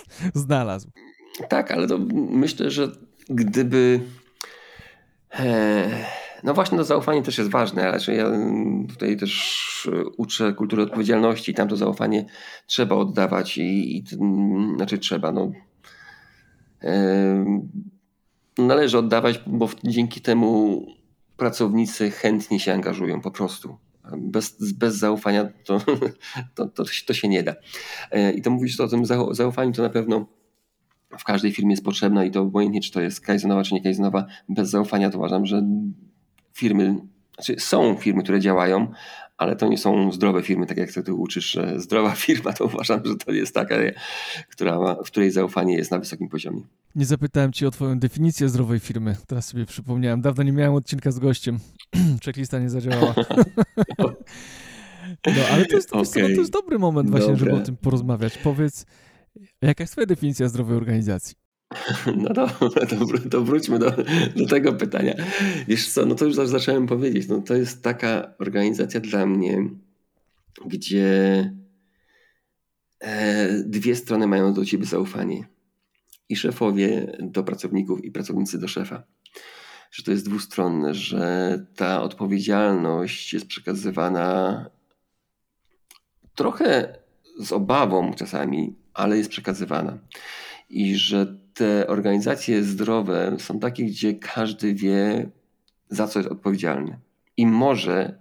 [0.34, 0.90] znalazł.
[1.48, 2.92] Tak, ale to myślę, że
[3.28, 4.00] gdyby
[5.34, 6.06] e,
[6.44, 8.30] no właśnie to zaufanie też jest ważne, ale ja
[8.88, 12.26] tutaj też uczę kultury odpowiedzialności i tam to zaufanie
[12.66, 14.04] trzeba oddawać i, i
[14.76, 15.52] znaczy trzeba, no
[16.82, 17.60] e,
[18.58, 20.82] należy oddawać, bo dzięki temu
[21.36, 23.76] pracownicy chętnie się angażują po prostu.
[24.16, 25.80] Bez, bez zaufania to,
[26.54, 27.54] to, to, to się nie da.
[28.10, 30.26] E, I to mówisz o tym zaufaniu, to na pewno
[31.18, 34.26] w każdej firmie jest potrzebna i to obojętnie, czy to jest kajzenowa, czy nie kajzenowa,
[34.48, 35.62] bez zaufania to uważam, że
[36.52, 36.96] firmy,
[37.34, 38.92] znaczy są firmy, które działają,
[39.36, 43.00] ale to nie są zdrowe firmy, tak jak ty uczysz, że zdrowa firma, to uważam,
[43.04, 43.76] że to jest taka,
[44.50, 46.60] która ma, w której zaufanie jest na wysokim poziomie.
[46.94, 49.16] Nie zapytałem cię o twoją definicję zdrowej firmy.
[49.26, 50.20] Teraz sobie przypomniałem.
[50.20, 51.58] Dawno nie miałem odcinka z gościem.
[52.24, 53.14] Checklista nie zadziałała.
[55.26, 56.34] no, ale to jest, okay.
[56.34, 57.44] to jest dobry moment właśnie, Dobre.
[57.44, 58.38] żeby o tym porozmawiać.
[58.38, 58.86] Powiedz,
[59.62, 61.36] jaka jest twoja definicja zdrowej organizacji?
[62.16, 63.90] No to, to, to wróćmy do,
[64.36, 65.14] do, tego pytania.
[65.68, 67.28] Wiesz co, no to już zacząłem powiedzieć.
[67.28, 69.68] No to jest taka organizacja dla mnie,
[70.66, 71.52] gdzie
[73.00, 75.48] e, dwie strony mają do ciebie zaufanie.
[76.28, 79.02] I szefowie do pracowników, i pracownicy do szefa.
[79.90, 84.70] Że to jest dwustronne, że ta odpowiedzialność jest przekazywana
[86.34, 86.98] trochę
[87.40, 89.98] z obawą czasami, ale jest przekazywana.
[90.70, 95.30] I że te organizacje zdrowe są takie, gdzie każdy wie,
[95.88, 96.98] za co jest odpowiedzialny.
[97.36, 98.18] I może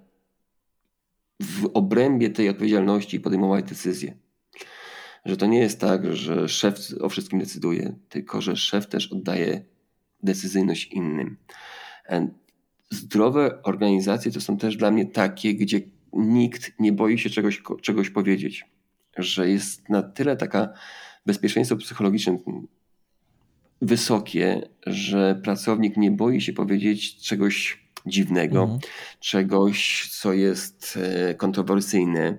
[1.42, 4.18] w obrębie tej odpowiedzialności podejmować decyzje.
[5.26, 9.66] Że to nie jest tak, że szef o wszystkim decyduje, tylko że szef też oddaje
[10.24, 11.38] decyzyjność innym.
[12.90, 15.82] Zdrowe organizacje to są też dla mnie takie, gdzie
[16.14, 18.75] nikt nie boi się czegoś, czegoś powiedzieć.
[19.18, 20.70] Że jest na tyle taka
[21.26, 22.38] bezpieczeństwo psychologiczne
[23.82, 28.80] wysokie, że pracownik nie boi się powiedzieć czegoś dziwnego, mhm.
[29.20, 32.38] czegoś, co jest e, kontrowersyjne,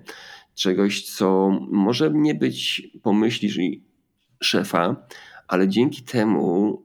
[0.55, 3.83] czegoś, co może nie być po myśli
[4.43, 5.07] szefa,
[5.47, 6.81] ale dzięki temu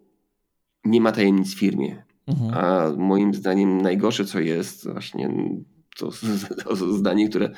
[0.85, 2.05] nie ma tajemnic w firmie.
[2.27, 2.55] Mhm.
[2.55, 5.31] A moim zdaniem najgorsze, co jest, właśnie
[5.99, 6.11] to,
[6.99, 7.51] zdanie, które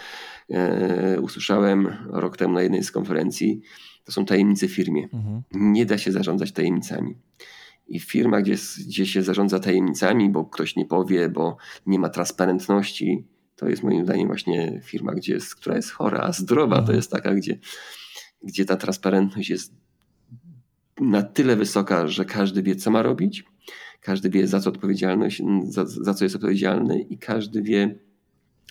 [1.20, 3.60] usłyszałem rok temu na jednej z konferencji,
[4.04, 5.08] to są tajemnice w firmie.
[5.12, 5.42] Mhm.
[5.52, 7.16] Nie da się zarządzać tajemnicami.
[7.86, 13.24] I firma, gdzie, gdzie się zarządza tajemnicami, bo ktoś nie powie, bo nie ma transparentności,
[13.56, 16.86] to jest moim zdaniem właśnie firma, gdzie jest, która jest chora, a zdrowa mhm.
[16.86, 17.58] to jest taka, gdzie,
[18.42, 19.74] gdzie ta transparentność jest
[21.00, 23.44] na tyle wysoka, że każdy wie, co ma robić,
[24.00, 27.98] każdy wie, za co odpowiedzialność, za, za co jest odpowiedzialny i każdy wie,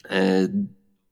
[0.09, 0.47] e,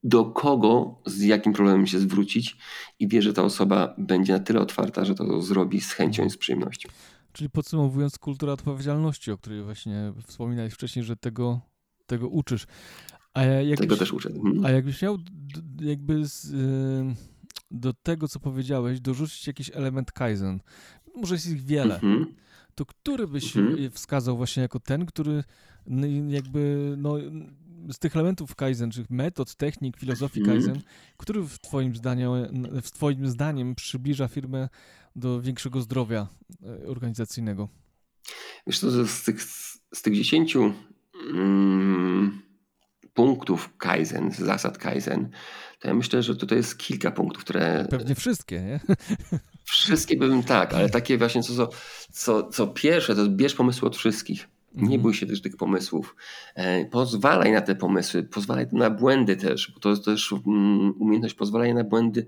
[0.04, 2.58] do kogo, z jakim problemem się zwrócić
[3.00, 6.30] i wie, że ta osoba będzie na tyle otwarta, że to zrobi z chęcią i
[6.30, 6.90] z przyjemnością.
[7.34, 11.62] Czyli podsumowując, kultura odpowiedzialności, o której właśnie wspominałeś wcześniej, że tego,
[12.06, 12.68] tego uczysz.
[13.34, 14.30] A jakbyś, tego też uczę.
[14.30, 14.66] Mhm.
[14.66, 15.18] A jakbyś miał
[15.82, 17.16] jakby z, y,
[17.72, 20.60] do tego, co powiedziałeś, dorzucić jakiś element Kaizen,
[21.16, 22.26] może jest ich wiele, mhm.
[22.76, 23.92] to który byś mhm.
[23.92, 25.44] wskazał właśnie jako ten, który
[26.28, 27.16] jakby no,
[27.92, 30.52] z tych elementów Kaizen, czy metod, technik, filozofii mm.
[30.52, 30.82] Kaizen,
[31.18, 32.34] który w twoim, zdaniu,
[32.82, 34.70] w twoim zdaniem przybliża firmę
[35.16, 36.28] do większego zdrowia
[36.64, 37.70] e, organizacyjnego?
[38.68, 39.44] Wiesz co, z tych,
[39.94, 42.42] z tych 10 mm,
[43.14, 45.30] punktów Kaizen, zasad Kaizen,
[45.80, 47.88] to ja myślę, że tutaj jest kilka punktów, które...
[47.90, 48.80] Pewnie wszystkie, nie?
[49.64, 51.70] Wszystkie bym tak, ale takie właśnie co,
[52.12, 54.48] co, co pierwsze, to bierz pomysły od wszystkich.
[54.76, 55.02] Nie mhm.
[55.02, 56.16] bój się też tych pomysłów.
[56.56, 61.36] E, pozwalaj na te pomysły, pozwalaj na błędy też, bo to jest też mm, umiejętność
[61.36, 62.28] pozwalania na błędy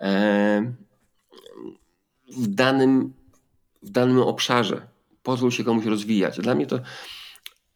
[0.00, 0.74] e,
[2.36, 3.12] w danym,
[3.82, 4.88] w danym obszarze.
[5.22, 6.40] Pozwól się komuś rozwijać.
[6.40, 6.80] Dla mnie to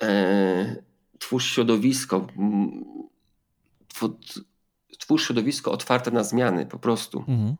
[0.02, 0.82] e,
[1.18, 2.26] twórz środowisko,
[4.98, 7.24] twórz środowisko otwarte na zmiany po prostu.
[7.28, 7.56] Mhm.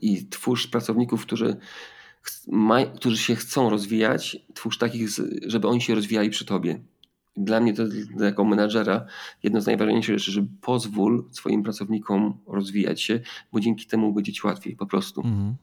[0.00, 1.56] I twórz pracowników, którzy
[2.94, 5.08] którzy się chcą rozwijać, twórz takich,
[5.46, 6.80] żeby oni się rozwijali przy tobie.
[7.36, 7.82] Dla mnie to
[8.20, 9.06] jako menadżera
[9.42, 13.20] jedno z najważniejszych rzeczy, żeby pozwól swoim pracownikom rozwijać się,
[13.52, 15.20] bo dzięki temu będzie ci łatwiej po prostu.
[15.20, 15.56] Mhm.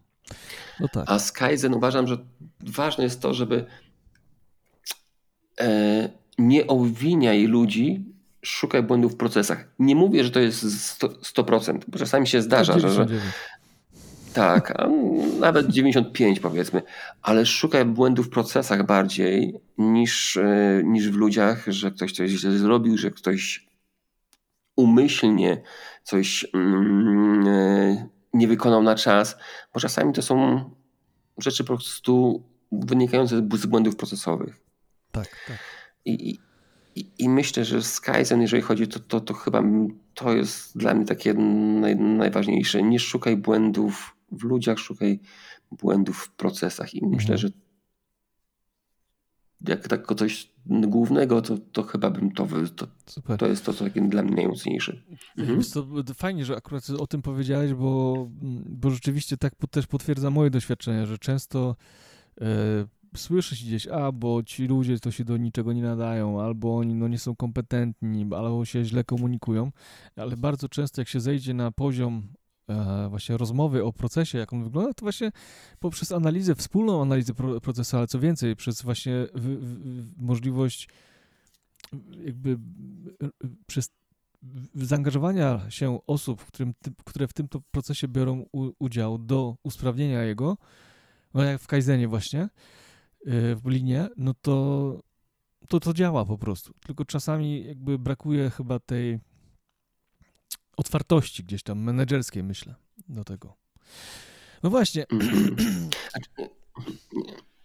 [0.79, 1.05] No tak.
[1.07, 2.17] A z Kaizen uważam, że
[2.59, 3.65] ważne jest to, żeby
[5.59, 8.05] e, nie obwiniaj ludzi,
[8.41, 9.67] szukaj błędów w procesach.
[9.79, 13.07] Nie mówię, że to jest 100%, 100% bo czasami się zdarza, że, że,
[14.33, 14.73] tak,
[15.39, 16.81] nawet 95 powiedzmy,
[17.21, 22.51] ale szukaj błędów w procesach bardziej niż, e, niż w ludziach, że ktoś coś źle
[22.51, 23.67] zrobił, że ktoś
[24.75, 25.61] umyślnie
[26.03, 29.37] coś mm, e, nie wykonał na czas,
[29.73, 30.63] bo czasami to są
[31.37, 34.59] rzeczy po prostu wynikające z błędów procesowych.
[35.11, 35.57] Tak, tak.
[36.05, 36.39] I,
[36.95, 39.63] i, i myślę, że z Kaizen, jeżeli chodzi, to, to, to chyba
[40.13, 42.83] to jest dla mnie takie naj, najważniejsze.
[42.83, 45.19] Nie szukaj błędów w ludziach, szukaj
[45.71, 46.93] błędów w procesach.
[46.93, 47.37] I myślę, mhm.
[47.37, 47.49] że
[49.67, 52.87] jak tak coś głównego, to, to chyba bym to, to,
[53.37, 55.01] to jest to, co dla mnie najmocniejsze.
[55.37, 55.61] Mhm.
[56.05, 58.27] To fajnie, że akurat o tym powiedziałeś, bo,
[58.65, 61.75] bo rzeczywiście tak też potwierdza moje doświadczenia, że często
[62.41, 62.45] e,
[63.15, 66.95] słyszy się gdzieś, a bo ci ludzie to się do niczego nie nadają, albo oni
[66.95, 69.71] no, nie są kompetentni, albo się źle komunikują,
[70.15, 72.27] ale bardzo często jak się zejdzie na poziom
[73.09, 75.31] właśnie rozmowy o procesie, jak on wygląda, to właśnie
[75.79, 80.89] poprzez analizę, wspólną analizę procesu, ale co więcej, przez właśnie w, w, możliwość
[82.25, 82.59] jakby
[83.67, 83.91] przez
[84.75, 86.73] zaangażowania się osób, którym,
[87.05, 90.57] które w tym procesie biorą u, udział do usprawnienia jego,
[91.33, 92.49] no jak w Kaizenie właśnie, e,
[93.55, 94.99] w linie, no to,
[95.67, 96.73] to to działa po prostu.
[96.85, 99.19] Tylko czasami jakby brakuje chyba tej
[100.79, 102.75] otwartości gdzieś tam menedżerskiej, myślę,
[103.09, 103.57] do tego.
[104.63, 105.05] No właśnie.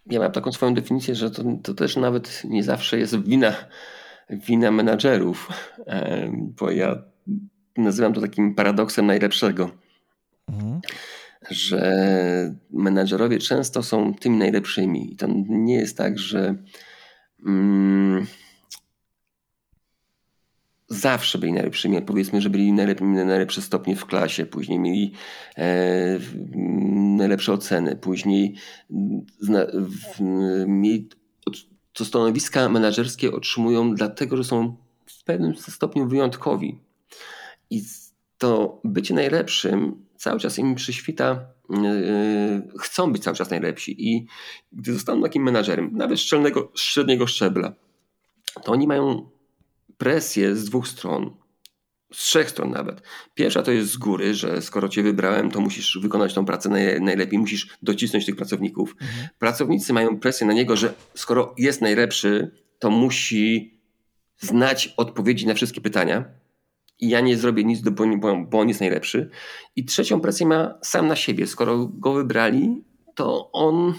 [0.09, 3.53] Ja mam taką swoją definicję, że to, to też nawet nie zawsze jest wina,
[4.29, 5.49] wina menadżerów,
[6.59, 7.03] bo ja
[7.77, 9.71] nazywam to takim paradoksem najlepszego.
[10.47, 10.81] Mhm.
[11.49, 15.13] Że menadżerowie często są tymi najlepszymi.
[15.13, 16.55] I to nie jest tak, że.
[17.45, 18.27] Mm,
[20.87, 22.01] zawsze byli najlepszymi.
[22.01, 25.11] Powiedzmy, że byli najlepsi, najlepsze stopnie w klasie, później mieli
[25.57, 26.19] e,
[27.17, 28.55] najlepsze oceny, później
[29.39, 30.19] zna, w,
[30.67, 31.09] mieli,
[31.93, 36.79] to stanowiska menedżerskie otrzymują dlatego, że są w pewnym stopniu wyjątkowi.
[37.69, 37.83] I
[38.37, 44.09] to bycie najlepszym cały czas im przyświta, yy, chcą być cały czas najlepsi.
[44.09, 44.27] I
[44.71, 47.73] gdy zostaną takim menadżerem, nawet szczelnego, średniego szczebla,
[48.63, 49.29] to oni mają
[49.97, 51.35] presję z dwóch stron.
[52.13, 53.01] Z trzech stron nawet.
[53.33, 57.39] Pierwsza to jest z góry, że skoro cię wybrałem, to musisz wykonać tą pracę najlepiej,
[57.39, 58.95] musisz docisnąć tych pracowników.
[59.01, 59.27] Mhm.
[59.39, 63.79] Pracownicy mają presję na niego, że skoro jest najlepszy, to musi
[64.37, 66.25] znać odpowiedzi na wszystkie pytania.
[66.99, 68.05] I ja nie zrobię nic, bo,
[68.37, 69.29] bo on jest najlepszy.
[69.75, 71.47] I trzecią presję ma sam na siebie.
[71.47, 72.83] Skoro go wybrali,
[73.15, 73.93] to on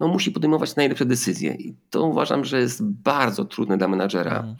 [0.00, 1.54] no, musi podejmować najlepsze decyzje.
[1.54, 4.36] I to uważam, że jest bardzo trudne dla menadżera.
[4.36, 4.56] Mhm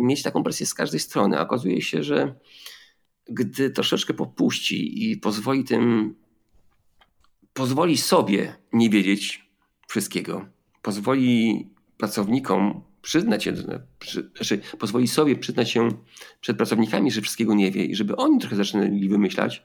[0.00, 1.38] mieć taką presję z każdej strony.
[1.38, 2.34] A okazuje się, że
[3.28, 6.14] gdy troszeczkę popuści i pozwoli tym,
[7.52, 9.50] pozwoli sobie nie wiedzieć
[9.88, 10.46] wszystkiego,
[10.82, 13.52] pozwoli pracownikom przyznać się,
[14.36, 15.88] znaczy pozwoli sobie przyznać się
[16.40, 19.62] przed pracownikami, że wszystkiego nie wie i żeby oni trochę zaczynali wymyślać,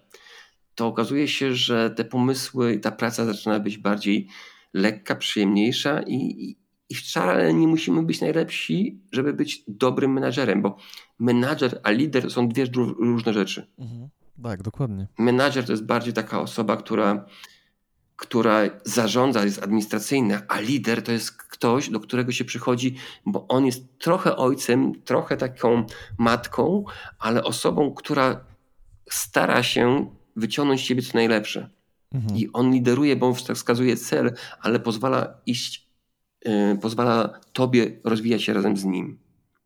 [0.75, 4.27] to okazuje się, że te pomysły i ta praca zaczyna być bardziej
[4.73, 10.77] lekka, przyjemniejsza i, i wcale nie musimy być najlepsi, żeby być dobrym menadżerem, bo
[11.19, 12.65] menadżer a lider są dwie
[12.99, 13.67] różne rzeczy.
[13.79, 14.09] Mhm.
[14.43, 15.07] Tak, dokładnie.
[15.17, 17.25] Menadżer to jest bardziej taka osoba, która,
[18.15, 23.65] która zarządza, jest administracyjna, a lider to jest ktoś, do którego się przychodzi, bo on
[23.65, 25.85] jest trochę ojcem, trochę taką
[26.17, 26.83] matką,
[27.19, 28.45] ale osobą, która
[29.09, 31.69] stara się wyciągnąć z siebie co najlepsze.
[32.13, 32.37] Mhm.
[32.37, 35.84] I on lideruje, bo on wskazuje cel, ale pozwala iść,
[36.81, 39.17] pozwala tobie rozwijać się razem z nim.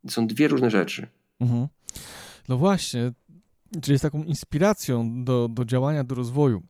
[0.06, 1.08] To są dwie różne rzeczy.
[1.40, 1.68] Mhm.
[2.50, 3.12] No właśnie,
[3.82, 6.64] czyli jest taką inspiracją do, do działania, do rozwoju.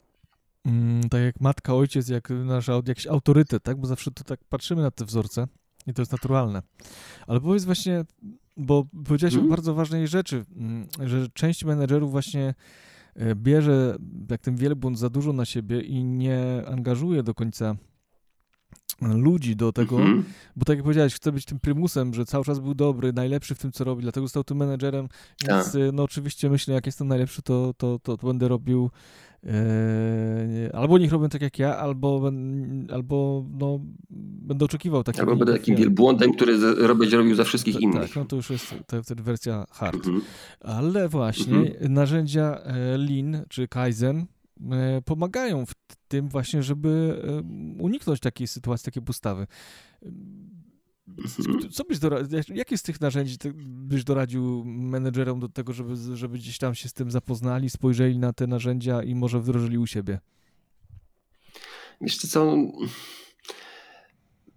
[0.65, 3.77] Mm, tak jak matka, ojciec, jak nasz jakiś autorytet, tak?
[3.77, 5.47] Bo zawsze to tak patrzymy na te wzorce
[5.87, 6.61] i to jest naturalne.
[7.27, 8.03] Ale powiedz właśnie,
[8.57, 9.51] bo powiedziałeś hmm?
[9.51, 12.53] o bardzo ważnej rzeczy, mm, że część menedżerów właśnie
[13.15, 13.97] e, bierze
[14.29, 17.75] jak ten wielbłąd za dużo na siebie i nie angażuje do końca
[19.01, 20.23] ludzi do tego, mm -hmm.
[20.55, 23.59] bo tak jak powiedziałeś, chce być tym prymusem, że cały czas był dobry, najlepszy w
[23.59, 25.07] tym, co robi, dlatego został tym menedżerem,
[25.47, 25.81] więc tak.
[25.93, 28.89] no oczywiście myślę, jak jestem najlepszy, to, to, to, to będę robił
[29.43, 32.31] e, albo niech robią tak jak ja, albo,
[32.93, 33.79] albo no,
[34.41, 35.23] będę oczekiwał takiego.
[35.23, 38.01] Albo będę takim wielbłądem, który robić robił za wszystkich tak, innych.
[38.01, 40.05] Tak, no to już jest to wtedy wersja hard.
[40.05, 40.21] -hmm.
[40.59, 41.89] Ale właśnie -hmm.
[41.89, 44.38] narzędzia e, Lean czy Kaizen E,
[45.05, 45.73] pomagają w
[46.07, 47.41] tym właśnie, żeby e,
[47.83, 49.47] uniknąć takiej sytuacji, takiej postawy.
[50.01, 50.59] Mhm.
[51.71, 56.57] Co byś doradził, jakie z tych narzędzi byś doradził menedżerom do tego, żeby, żeby gdzieś
[56.57, 60.19] tam się z tym zapoznali, spojrzeli na te narzędzia i może wdrożyli u siebie?
[62.01, 62.57] Wiesz co,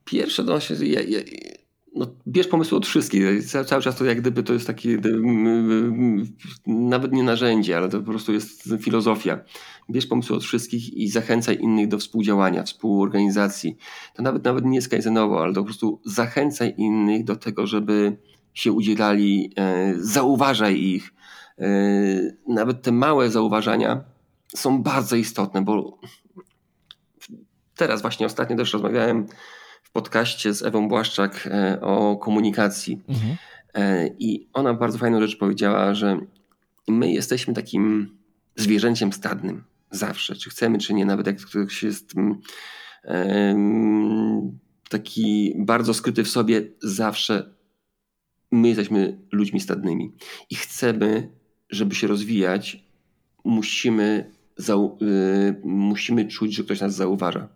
[0.04, 1.51] pierwsze to się, ja, ja, no,
[2.32, 3.22] bierz pomysły od wszystkich.
[3.66, 4.98] Cały czas to jak gdyby to jest takie
[6.66, 9.40] nawet nie narzędzie, ale to po prostu jest filozofia.
[9.90, 13.76] Bierz pomysły od wszystkich i zachęcaj innych do współdziałania, współorganizacji.
[14.14, 18.16] To nawet nawet nie jest kajzenowo, ale to po prostu zachęcaj innych do tego, żeby
[18.54, 21.12] się udzielali, e, zauważaj ich.
[21.58, 21.68] E,
[22.48, 24.04] nawet te małe zauważania
[24.56, 25.98] są bardzo istotne, bo
[27.76, 29.26] teraz właśnie ostatnio też rozmawiałem
[29.92, 33.02] podcaście z Ewą Błaszczak e, o komunikacji.
[33.08, 33.36] Mhm.
[33.74, 36.20] E, I ona bardzo fajną rzecz powiedziała, że
[36.88, 38.16] my jesteśmy takim
[38.56, 42.14] zwierzęciem stadnym zawsze, czy chcemy, czy nie, nawet jak ktoś jest
[43.04, 47.54] um, taki bardzo skryty w sobie, zawsze
[48.52, 50.12] my jesteśmy ludźmi stadnymi
[50.50, 51.28] i chcemy,
[51.70, 52.84] żeby się rozwijać,
[53.44, 54.30] musimy,
[55.02, 57.48] y, musimy czuć, że ktoś nas zauważa.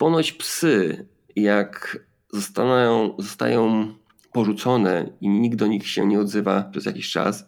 [0.00, 3.94] Ponoć psy, jak zostaną, zostają
[4.32, 7.46] porzucone i nikt do nich się nie odzywa przez jakiś czas,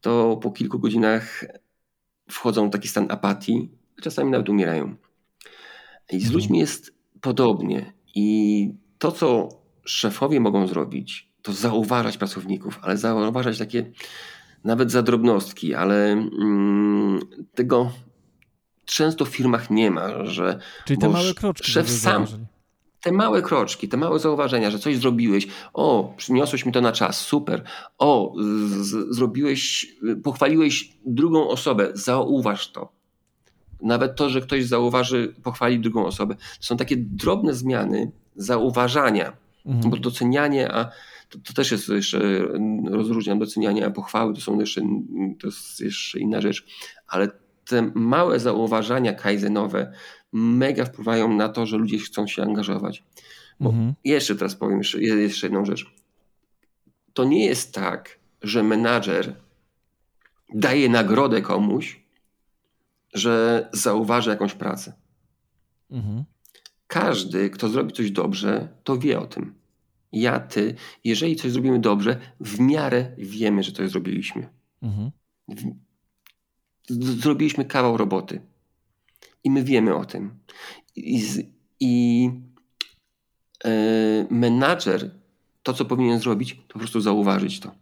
[0.00, 1.44] to po kilku godzinach
[2.30, 3.70] wchodzą w taki stan apatii,
[4.02, 4.94] czasami nawet umierają.
[6.12, 6.34] I z mhm.
[6.34, 7.92] ludźmi jest podobnie.
[8.14, 9.48] I to, co
[9.84, 13.92] szefowie mogą zrobić, to zauważać pracowników, ale zauważać takie
[14.64, 17.20] nawet za drobnostki, ale mm,
[17.54, 17.90] tego
[18.84, 20.58] często w firmach nie ma, że.
[20.84, 21.72] Czyli te małe kroczki.
[21.72, 22.26] Szef sam.
[23.00, 27.20] Te małe kroczki, te małe zauważenia, że coś zrobiłeś, o, przyniosłeś mi to na czas,
[27.20, 27.64] super,
[27.98, 28.34] o,
[29.10, 32.92] zrobiłeś, pochwaliłeś drugą osobę, zauważ to.
[33.82, 36.34] Nawet to, że ktoś zauważy, pochwali drugą osobę.
[36.34, 39.32] To są takie drobne zmiany zauważania,
[39.66, 39.90] mhm.
[39.90, 40.84] bo docenianie, a
[41.28, 42.20] to, to, też jest jeszcze,
[42.90, 44.80] rozróżniam docenianie, a pochwały to są jeszcze,
[45.40, 46.66] to jest jeszcze inna rzecz,
[47.08, 49.92] ale te małe zauważania kaizenowe
[50.32, 53.04] mega wpływają na to, że ludzie chcą się angażować.
[53.60, 53.94] Bo mhm.
[54.04, 55.94] jeszcze teraz powiem jeszcze, jeszcze jedną rzecz.
[57.12, 59.36] To nie jest tak, że menadżer
[60.54, 62.00] daje nagrodę komuś,
[63.14, 64.92] że zauważy jakąś pracę.
[65.90, 66.24] Mhm.
[66.86, 69.54] Każdy, kto zrobi coś dobrze, to wie o tym.
[70.12, 74.48] Ja, ty, jeżeli coś zrobimy dobrze, w miarę wiemy, że to zrobiliśmy.
[74.82, 75.10] Mhm
[76.88, 78.40] zrobiliśmy kawał roboty.
[79.44, 80.38] I my wiemy o tym.
[80.96, 81.22] I,
[81.80, 82.30] i
[83.64, 83.70] e,
[84.30, 85.10] menadżer
[85.62, 87.74] to, co powinien zrobić, to po prostu zauważyć to.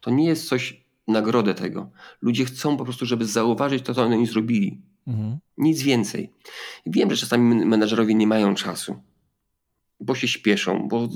[0.00, 1.90] To nie jest coś, nagrodę tego.
[2.22, 4.80] Ludzie chcą po prostu, żeby zauważyć to, co oni zrobili.
[5.06, 5.38] Mhm.
[5.58, 6.32] Nic więcej.
[6.86, 8.96] Wiem, że czasami menadżerowie nie mają czasu,
[10.00, 11.08] bo się śpieszą, bo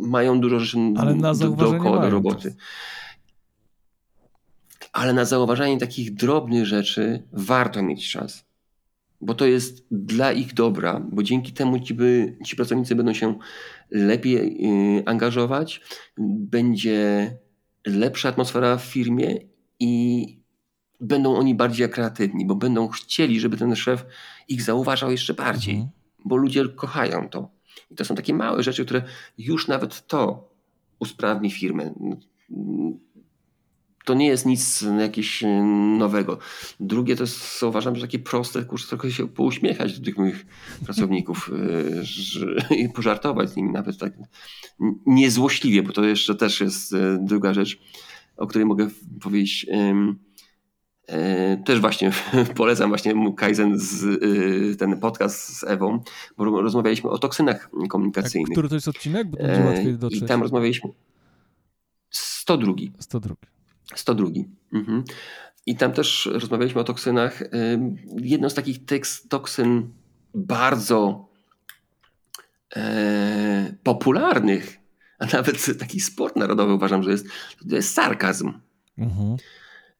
[0.00, 2.42] mają dużo rzeczy Ale na do, dookoła do roboty.
[2.42, 2.56] Czas
[4.92, 8.44] ale na zauważanie takich drobnych rzeczy warto mieć czas.
[9.20, 13.38] Bo to jest dla ich dobra, bo dzięki temu ci, by, ci pracownicy będą się
[13.90, 15.80] lepiej yy, angażować,
[16.18, 17.30] będzie
[17.86, 19.36] lepsza atmosfera w firmie
[19.80, 20.24] i
[21.00, 24.06] będą oni bardziej kreatywni, bo będą chcieli, żeby ten szef
[24.48, 25.90] ich zauważał jeszcze bardziej, mhm.
[26.24, 27.50] bo ludzie kochają to.
[27.90, 29.02] I to są takie małe rzeczy, które
[29.38, 30.50] już nawet to
[30.98, 31.94] usprawni firmę
[34.10, 35.62] to nie jest nic jakiegoś e,
[35.98, 36.38] nowego.
[36.80, 40.46] Drugie to jest, uważam, że takie proste, kurczę, trochę się pouśmiechać do tych moich
[40.86, 41.50] pracowników
[41.98, 44.12] e, że, i pożartować z nimi nawet tak
[45.06, 47.78] niezłośliwie, bo to jeszcze też jest e, druga rzecz,
[48.36, 48.88] o której mogę
[49.20, 49.66] powiedzieć.
[51.64, 52.12] Też właśnie
[52.56, 56.02] polecam właśnie mu Kaizen, z, ten podcast z Ewą,
[56.36, 58.50] bo rozmawialiśmy o toksynach komunikacyjnych.
[58.50, 59.28] A który to jest odcinek?
[59.28, 60.22] Bo będzie łatwiej dotrzeć.
[60.22, 60.90] I tam rozmawialiśmy
[62.10, 62.72] 102.
[62.98, 63.59] 102.
[63.94, 64.26] 102.
[64.72, 65.04] Mhm.
[65.66, 67.42] I tam też rozmawialiśmy o toksynach.
[68.16, 68.78] Jedną z takich
[69.28, 69.92] toksyn
[70.34, 71.28] bardzo
[72.76, 74.78] e, popularnych,
[75.18, 77.26] a nawet taki sport narodowy uważam, że jest,
[77.70, 78.52] to jest sarkazm.
[78.98, 79.36] Mhm.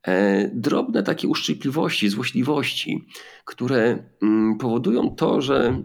[0.03, 3.07] E, drobne takie uszczypliwości, złośliwości,
[3.45, 5.83] które mm, powodują to, że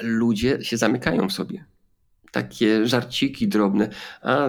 [0.00, 1.64] ludzie się zamykają w sobie.
[2.32, 3.88] Takie żarciki drobne,
[4.22, 4.48] a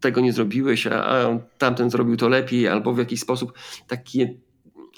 [0.00, 3.52] tego nie zrobiłeś, a, a tamten zrobił to lepiej, albo w jakiś sposób
[3.86, 4.34] takie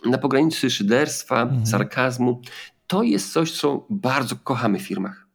[0.06, 1.66] na pogranicy szyderstwa, mhm.
[1.66, 2.40] sarkazmu.
[2.86, 5.26] To jest coś, co bardzo kochamy w firmach.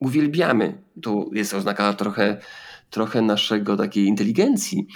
[0.00, 0.82] Uwielbiamy.
[1.02, 2.40] To jest oznaka trochę,
[2.90, 4.86] trochę naszego takiej inteligencji,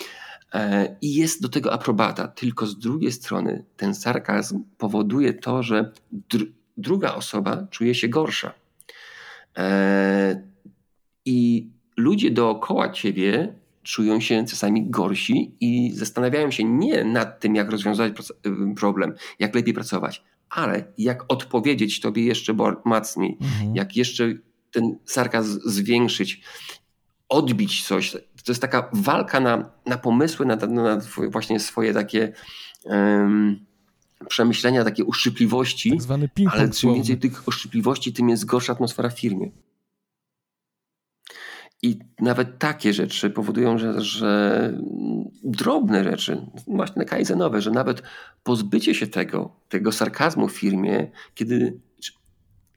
[0.54, 2.28] E, i jest do tego aprobata.
[2.28, 6.46] Tylko z drugiej strony ten sarkazm powoduje to, że dr
[6.76, 8.54] druga osoba czuje się gorsza.
[9.58, 10.42] E,
[11.24, 17.70] I ludzie dookoła ciebie czują się czasami gorsi i zastanawiają się nie nad tym, jak
[17.70, 18.12] rozwiązać
[18.76, 22.54] problem, jak lepiej pracować, ale jak odpowiedzieć tobie jeszcze
[22.84, 23.76] mocniej, mhm.
[23.76, 24.32] jak jeszcze
[24.70, 26.40] ten sarkazm zwiększyć,
[27.28, 28.10] odbić coś,
[28.44, 32.32] to jest taka walka na, na pomysły, na, na właśnie swoje takie
[32.84, 33.66] um,
[34.28, 35.90] przemyślenia, takie uszczypliwości.
[35.90, 39.50] Tak zwany ale czym więcej tych uszczypliwości, tym jest gorsza atmosfera w firmie.
[41.84, 44.72] I nawet takie rzeczy powodują, że, że
[45.42, 48.02] drobne rzeczy, właśnie kaizenowe, że nawet
[48.42, 51.80] pozbycie się tego, tego sarkazmu w firmie, kiedy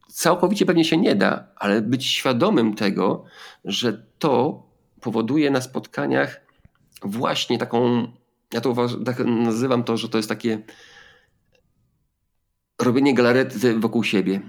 [0.08, 3.24] całkowicie pewnie się nie da, ale być świadomym tego,
[3.66, 4.64] że to
[5.02, 6.42] powoduje na spotkaniach
[7.02, 8.08] właśnie taką,
[8.54, 10.62] ja to tak nazywam to, że to jest takie
[12.82, 14.42] robienie galarety wokół siebie.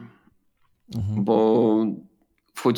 [0.96, 1.24] Mhm.
[1.24, 1.86] Bo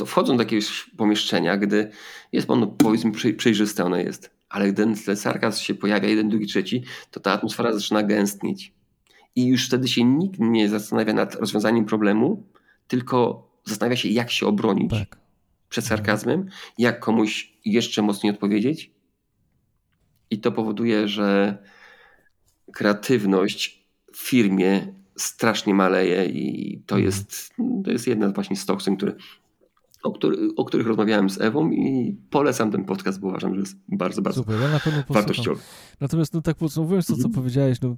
[0.07, 1.91] wchodzą do jakiegoś pomieszczenia, gdy
[2.33, 6.85] jest ono powiedzmy przejrzyste, ono jest, ale gdy ten sarkazm się pojawia, jeden, drugi, trzeci,
[7.11, 8.72] to ta atmosfera zaczyna gęstnieć.
[9.37, 12.47] I już wtedy się nikt nie zastanawia nad rozwiązaniem problemu,
[12.89, 14.91] tylko zastanawia się, jak się obronić.
[14.91, 15.20] Tak
[15.70, 18.91] przed sarkazmem, jak komuś jeszcze mocniej odpowiedzieć.
[20.31, 21.59] I to powoduje, że
[22.72, 27.07] kreatywność w firmie strasznie maleje i to mhm.
[27.07, 27.55] jest,
[27.85, 29.12] to jest jedna właśnie z toksyn, które,
[30.03, 33.76] o, który, o których rozmawiałem z Ewą i polecam ten podcast, bo uważam, że jest
[33.88, 35.61] bardzo, bardzo Super, ja na pewno wartościowy.
[36.01, 37.34] Natomiast no tak podsumowując to, co mhm.
[37.34, 37.96] powiedziałeś, no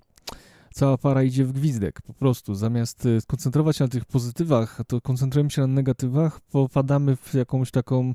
[0.74, 2.54] cała para idzie w gwizdek po prostu.
[2.54, 7.70] Zamiast y, skoncentrować się na tych pozytywach, to koncentrujemy się na negatywach, popadamy w jakąś
[7.70, 8.14] taką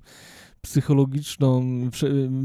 [0.67, 1.65] psychologiczną,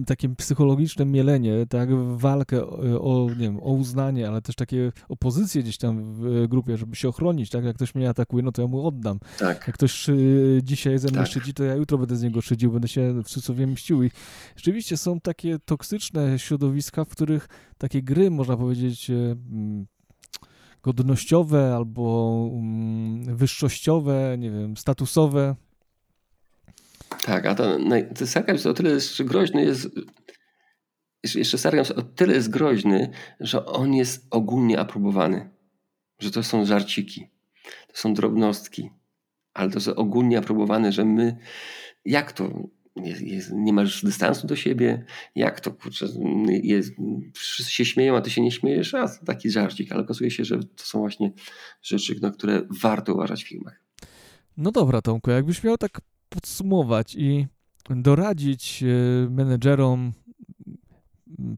[0.07, 2.67] takie psychologiczne mielenie, tak, walkę
[3.01, 7.09] o, nie wiem, o uznanie, ale też takie opozycje gdzieś tam w grupie, żeby się
[7.09, 9.19] ochronić, tak, jak ktoś mnie atakuje, no to ja mu oddam.
[9.39, 9.67] Tak.
[9.67, 10.07] Jak ktoś
[10.63, 11.27] dzisiaj ze mną tak.
[11.27, 14.11] szydzi, to ja jutro będę z niego szydził, będę się w cudzysłowie mścił i
[14.57, 17.49] rzeczywiście są takie toksyczne środowiska, w których
[17.79, 19.11] takie gry, można powiedzieć,
[20.83, 22.03] godnościowe albo
[22.53, 25.57] um, wyższościowe, nie wiem, statusowe.
[27.21, 27.79] Tak, a to,
[28.19, 29.89] to sarkazm o tyle jest groźny jest,
[31.35, 33.11] jeszcze sarkazm o tyle jest groźny,
[33.41, 35.51] że on jest ogólnie aprobowany.
[36.19, 37.29] Że to są żarciki,
[37.63, 38.91] to są drobnostki,
[39.55, 41.37] ale to jest ogólnie aprobowane, że my,
[42.05, 45.05] jak to, jest, jest, nie masz dystansu do siebie,
[45.35, 46.07] jak to kurczę,
[46.63, 46.93] jest,
[47.35, 50.59] wszyscy się śmieją, a ty się nie śmiejesz, a taki żarcik, ale okazuje się, że
[50.59, 51.33] to są właśnie
[51.83, 53.83] rzeczy, na które warto uważać w filmach.
[54.57, 56.01] No dobra, Tomku, jakbyś miał tak
[56.35, 57.47] podsumować i
[57.91, 60.13] doradzić e, menedżerom,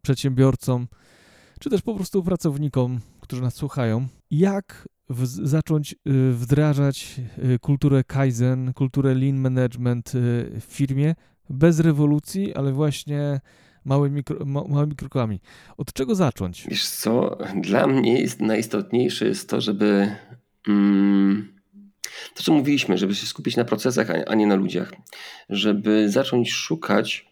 [0.03, 0.87] przedsiębiorcom,
[1.61, 5.97] czy też po prostu pracownikom, którzy nas słuchają, jak w, zacząć y,
[6.33, 7.21] wdrażać
[7.55, 10.13] y, kulturę Kaizen, kulturę Lean Management
[10.61, 11.15] w firmie
[11.51, 13.41] bez rewolucji, ale właśnie
[13.85, 14.23] małymi,
[14.69, 15.41] małymi krokami.
[15.77, 16.67] Od czego zacząć?
[16.71, 20.09] Wiesz co, dla mnie jest najistotniejsze jest to, żeby
[20.69, 21.54] mm,
[22.35, 24.93] to, co mówiliśmy, żeby się skupić na procesach, a nie na ludziach.
[25.49, 27.27] Żeby zacząć szukać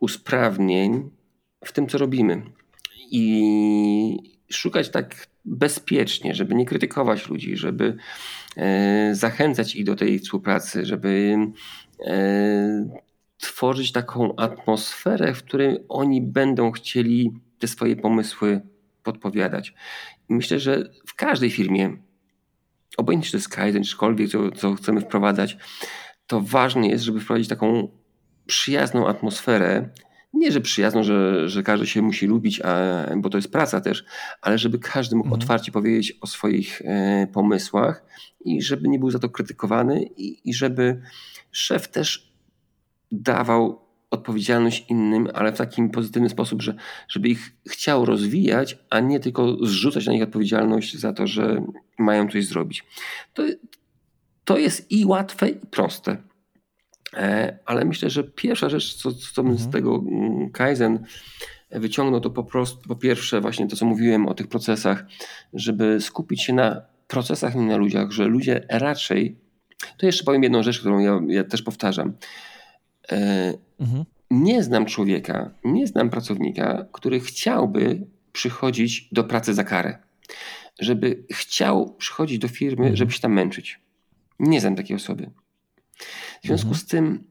[0.00, 1.10] usprawnień
[1.64, 2.42] w tym, co robimy.
[3.10, 7.96] I szukać tak bezpiecznie, żeby nie krytykować ludzi, żeby
[8.56, 11.36] e, zachęcać ich do tej współpracy, żeby
[12.06, 12.88] e,
[13.38, 18.60] tworzyć taką atmosferę, w której oni będą chcieli te swoje pomysły
[19.02, 19.74] podpowiadać.
[20.28, 21.96] myślę, że w każdej firmie,
[22.96, 25.56] obojętnie czy to jest Kaizen, czykolwiek, co, co chcemy wprowadzać,
[26.26, 27.88] to ważne jest, żeby wprowadzić taką
[28.46, 29.88] przyjazną atmosferę,
[30.32, 34.04] nie, że przyjazną, że, że każdy się musi lubić, a, bo to jest praca też,
[34.42, 35.42] ale żeby każdy mógł mhm.
[35.42, 38.04] otwarcie powiedzieć o swoich e, pomysłach
[38.44, 41.00] i żeby nie był za to krytykowany i, i żeby
[41.50, 42.32] szef też
[43.12, 43.83] dawał
[44.14, 46.74] odpowiedzialność innym, ale w takim pozytywny sposób, że,
[47.08, 51.62] żeby ich chciał rozwijać, a nie tylko zrzucać na nich odpowiedzialność za to, że
[51.98, 52.84] mają coś zrobić.
[53.34, 53.42] To,
[54.44, 56.16] to jest i łatwe, i proste.
[57.16, 59.70] E, ale myślę, że pierwsza rzecz, co, co bym mhm.
[59.70, 61.04] z tego mm, Kaizen
[61.70, 65.04] wyciągnął, to po prostu, po pierwsze, właśnie to, co mówiłem o tych procesach,
[65.52, 69.38] żeby skupić się na procesach, nie na ludziach, że ludzie raczej.
[69.98, 72.12] To jeszcze powiem jedną rzecz, którą ja, ja też powtarzam.
[73.12, 74.04] E, mhm.
[74.30, 79.98] Nie znam człowieka, nie znam pracownika, który chciałby przychodzić do pracy za karę.
[80.78, 82.96] Żeby chciał przychodzić do firmy, mhm.
[82.96, 83.80] żeby się tam męczyć.
[84.38, 85.30] Nie znam takiej osoby.
[86.42, 86.80] W związku mhm.
[86.80, 87.24] z tym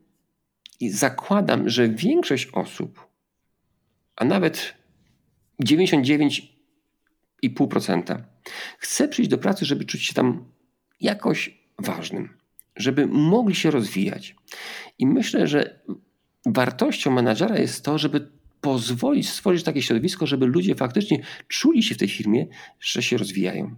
[0.89, 3.07] zakładam, że większość osób,
[4.15, 4.73] a nawet
[5.63, 8.23] 99,5%
[8.77, 10.45] chce przyjść do pracy, żeby czuć się tam
[11.01, 12.37] jakoś ważnym,
[12.75, 14.35] żeby mogli się rozwijać.
[15.03, 15.79] I myślę, że
[16.45, 18.31] wartością menadżera jest to, żeby
[18.61, 22.47] pozwolić stworzyć takie środowisko, żeby ludzie faktycznie czuli się w tej firmie,
[22.79, 23.75] że się rozwijają.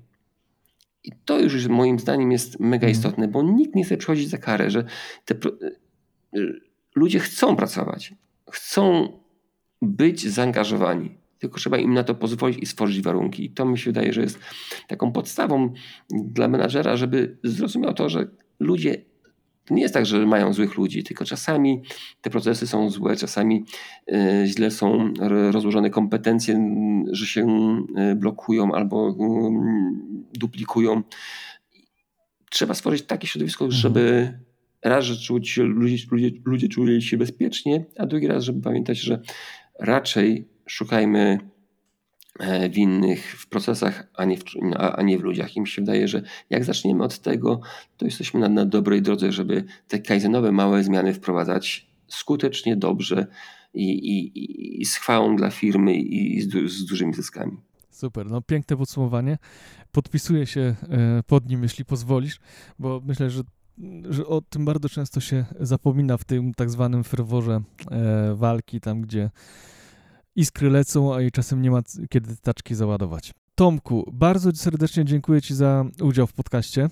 [1.03, 2.91] I to już moim zdaniem jest mega mhm.
[2.91, 4.83] istotne, bo nikt nie chce przychodzić za karę, że
[5.25, 5.35] te,
[6.35, 6.61] y,
[6.95, 8.13] ludzie chcą pracować,
[8.51, 9.07] chcą
[9.81, 11.17] być zaangażowani.
[11.39, 13.45] Tylko trzeba im na to pozwolić i stworzyć warunki.
[13.45, 14.39] I to mi się wydaje, że jest
[14.87, 15.73] taką podstawą
[16.09, 18.27] dla menadżera, żeby zrozumiał to, że
[18.59, 19.14] ludzie
[19.69, 21.81] nie jest tak, że mają złych ludzi, tylko czasami
[22.21, 23.65] te procesy są złe, czasami
[24.11, 25.13] y, źle są
[25.51, 26.75] rozłożone kompetencje,
[27.11, 27.47] że się
[28.11, 29.15] y, blokują albo
[30.33, 31.03] duplikują.
[32.51, 33.81] Trzeba stworzyć takie środowisko, mhm.
[33.81, 34.33] żeby
[34.83, 39.21] raz, że czuć, ludzie, ludzie, ludzie czuli się bezpiecznie, a drugi raz, żeby pamiętać, że
[39.79, 41.54] raczej szukajmy E,
[42.69, 44.43] winnych w procesach, a nie w,
[44.93, 45.55] a nie w ludziach.
[45.55, 47.61] I mi się wydaje, że jak zaczniemy od tego,
[47.97, 53.27] to jesteśmy na, na dobrej drodze, żeby te kajzenowe małe zmiany wprowadzać skutecznie, dobrze
[53.73, 57.57] i, i, i z chwałą dla firmy i z, z dużymi zyskami.
[57.89, 59.37] Super, no piękne podsumowanie.
[59.91, 62.39] Podpisuję się e, pod nim, jeśli pozwolisz,
[62.79, 63.43] bo myślę, że,
[64.09, 67.61] że o tym bardzo często się zapomina w tym tak zwanym ferworze
[67.91, 69.29] e, walki, tam gdzie
[70.35, 73.31] iskry lecą, a i czasem nie ma kiedy taczki załadować.
[73.55, 76.89] Tomku, bardzo serdecznie dziękuję Ci za udział w podcaście.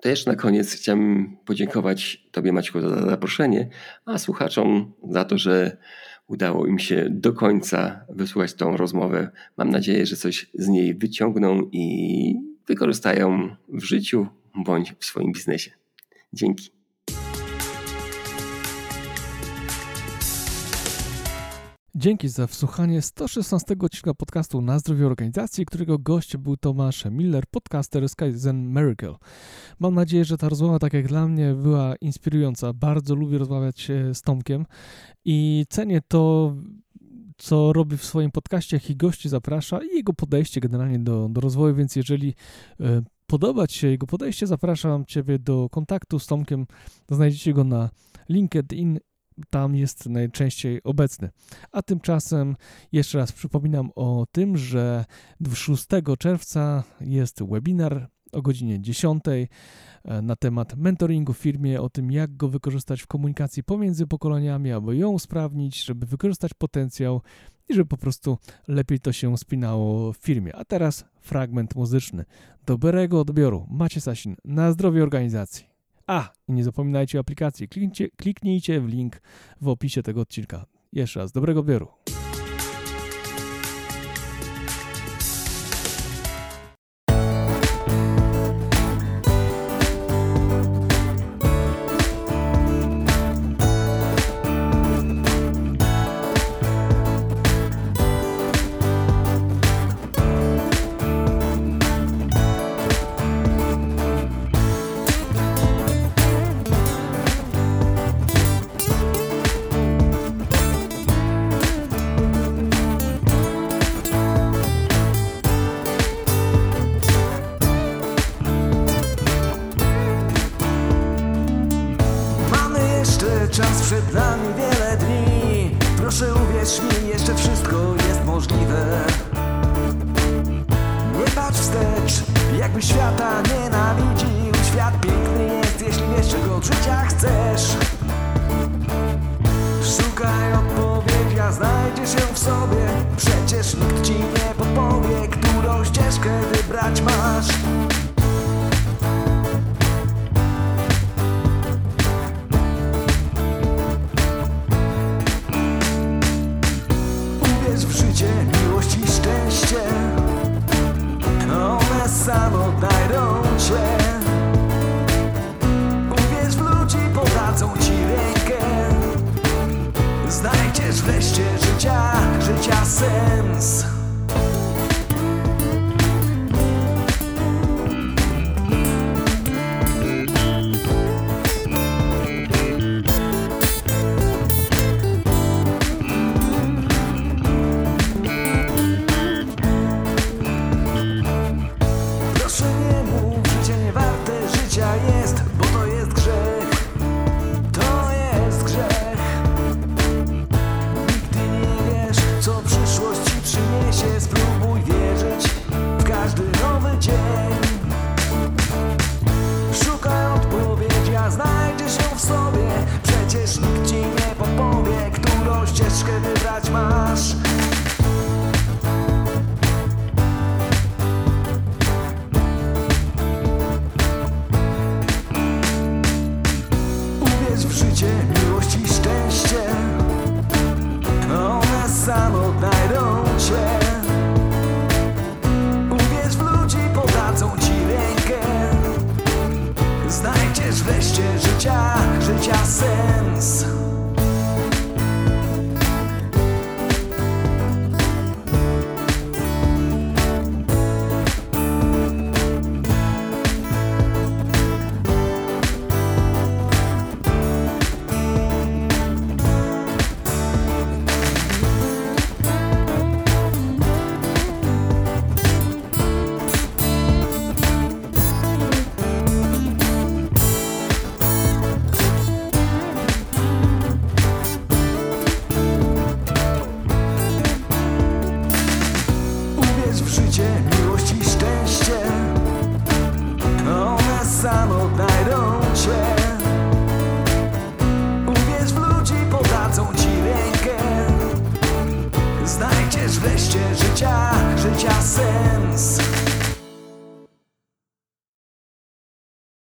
[0.00, 3.68] Też na koniec chciałem podziękować Tobie, Maćku, za zaproszenie,
[4.04, 5.76] a słuchaczom za to, że
[6.26, 9.30] udało im się do końca wysłuchać tą rozmowę.
[9.56, 12.34] Mam nadzieję, że coś z niej wyciągną i
[12.66, 15.70] wykorzystają w życiu bądź w swoim biznesie.
[16.32, 16.79] Dzięki.
[22.00, 28.08] Dzięki za wsłuchanie 116 odcinka podcastu Na zdrowie organizacji, którego gościem był Tomasz Miller, podcaster
[28.08, 29.14] Skyzen Miracle.
[29.78, 32.72] Mam nadzieję, że ta rozmowa, tak jak dla mnie, była inspirująca.
[32.72, 34.66] Bardzo lubię rozmawiać e, z Tomkiem
[35.24, 36.54] i cenię to,
[37.36, 41.40] co robi w swoim podcaście, jak i gości zaprasza i jego podejście generalnie do, do
[41.40, 42.34] rozwoju, więc jeżeli
[42.80, 42.84] y,
[43.26, 46.66] podoba się jego podejście, zapraszam Ciebie do kontaktu z Tomkiem.
[47.10, 47.90] Znajdziecie go na
[48.28, 48.98] LinkedIn
[49.50, 51.30] tam jest najczęściej obecny.
[51.72, 52.56] A tymczasem
[52.92, 55.04] jeszcze raz przypominam o tym, że
[55.54, 55.86] 6
[56.18, 59.24] czerwca jest webinar o godzinie 10
[60.04, 64.72] e, na temat mentoringu w firmie, o tym jak go wykorzystać w komunikacji pomiędzy pokoleniami,
[64.72, 67.22] aby ją usprawnić, żeby wykorzystać potencjał
[67.68, 68.38] i żeby po prostu
[68.68, 70.56] lepiej to się spinało w firmie.
[70.56, 72.24] A teraz fragment muzyczny.
[72.66, 73.66] Dobrego odbioru.
[73.70, 74.36] Macie Sasin.
[74.44, 75.69] Na zdrowie organizacji.
[76.10, 77.68] A, i nie zapominajcie o aplikacji.
[77.68, 79.20] Kliknijcie, kliknijcie w link
[79.60, 80.66] w opisie tego odcinka.
[80.92, 81.88] Jeszcze raz, dobrego odbioru.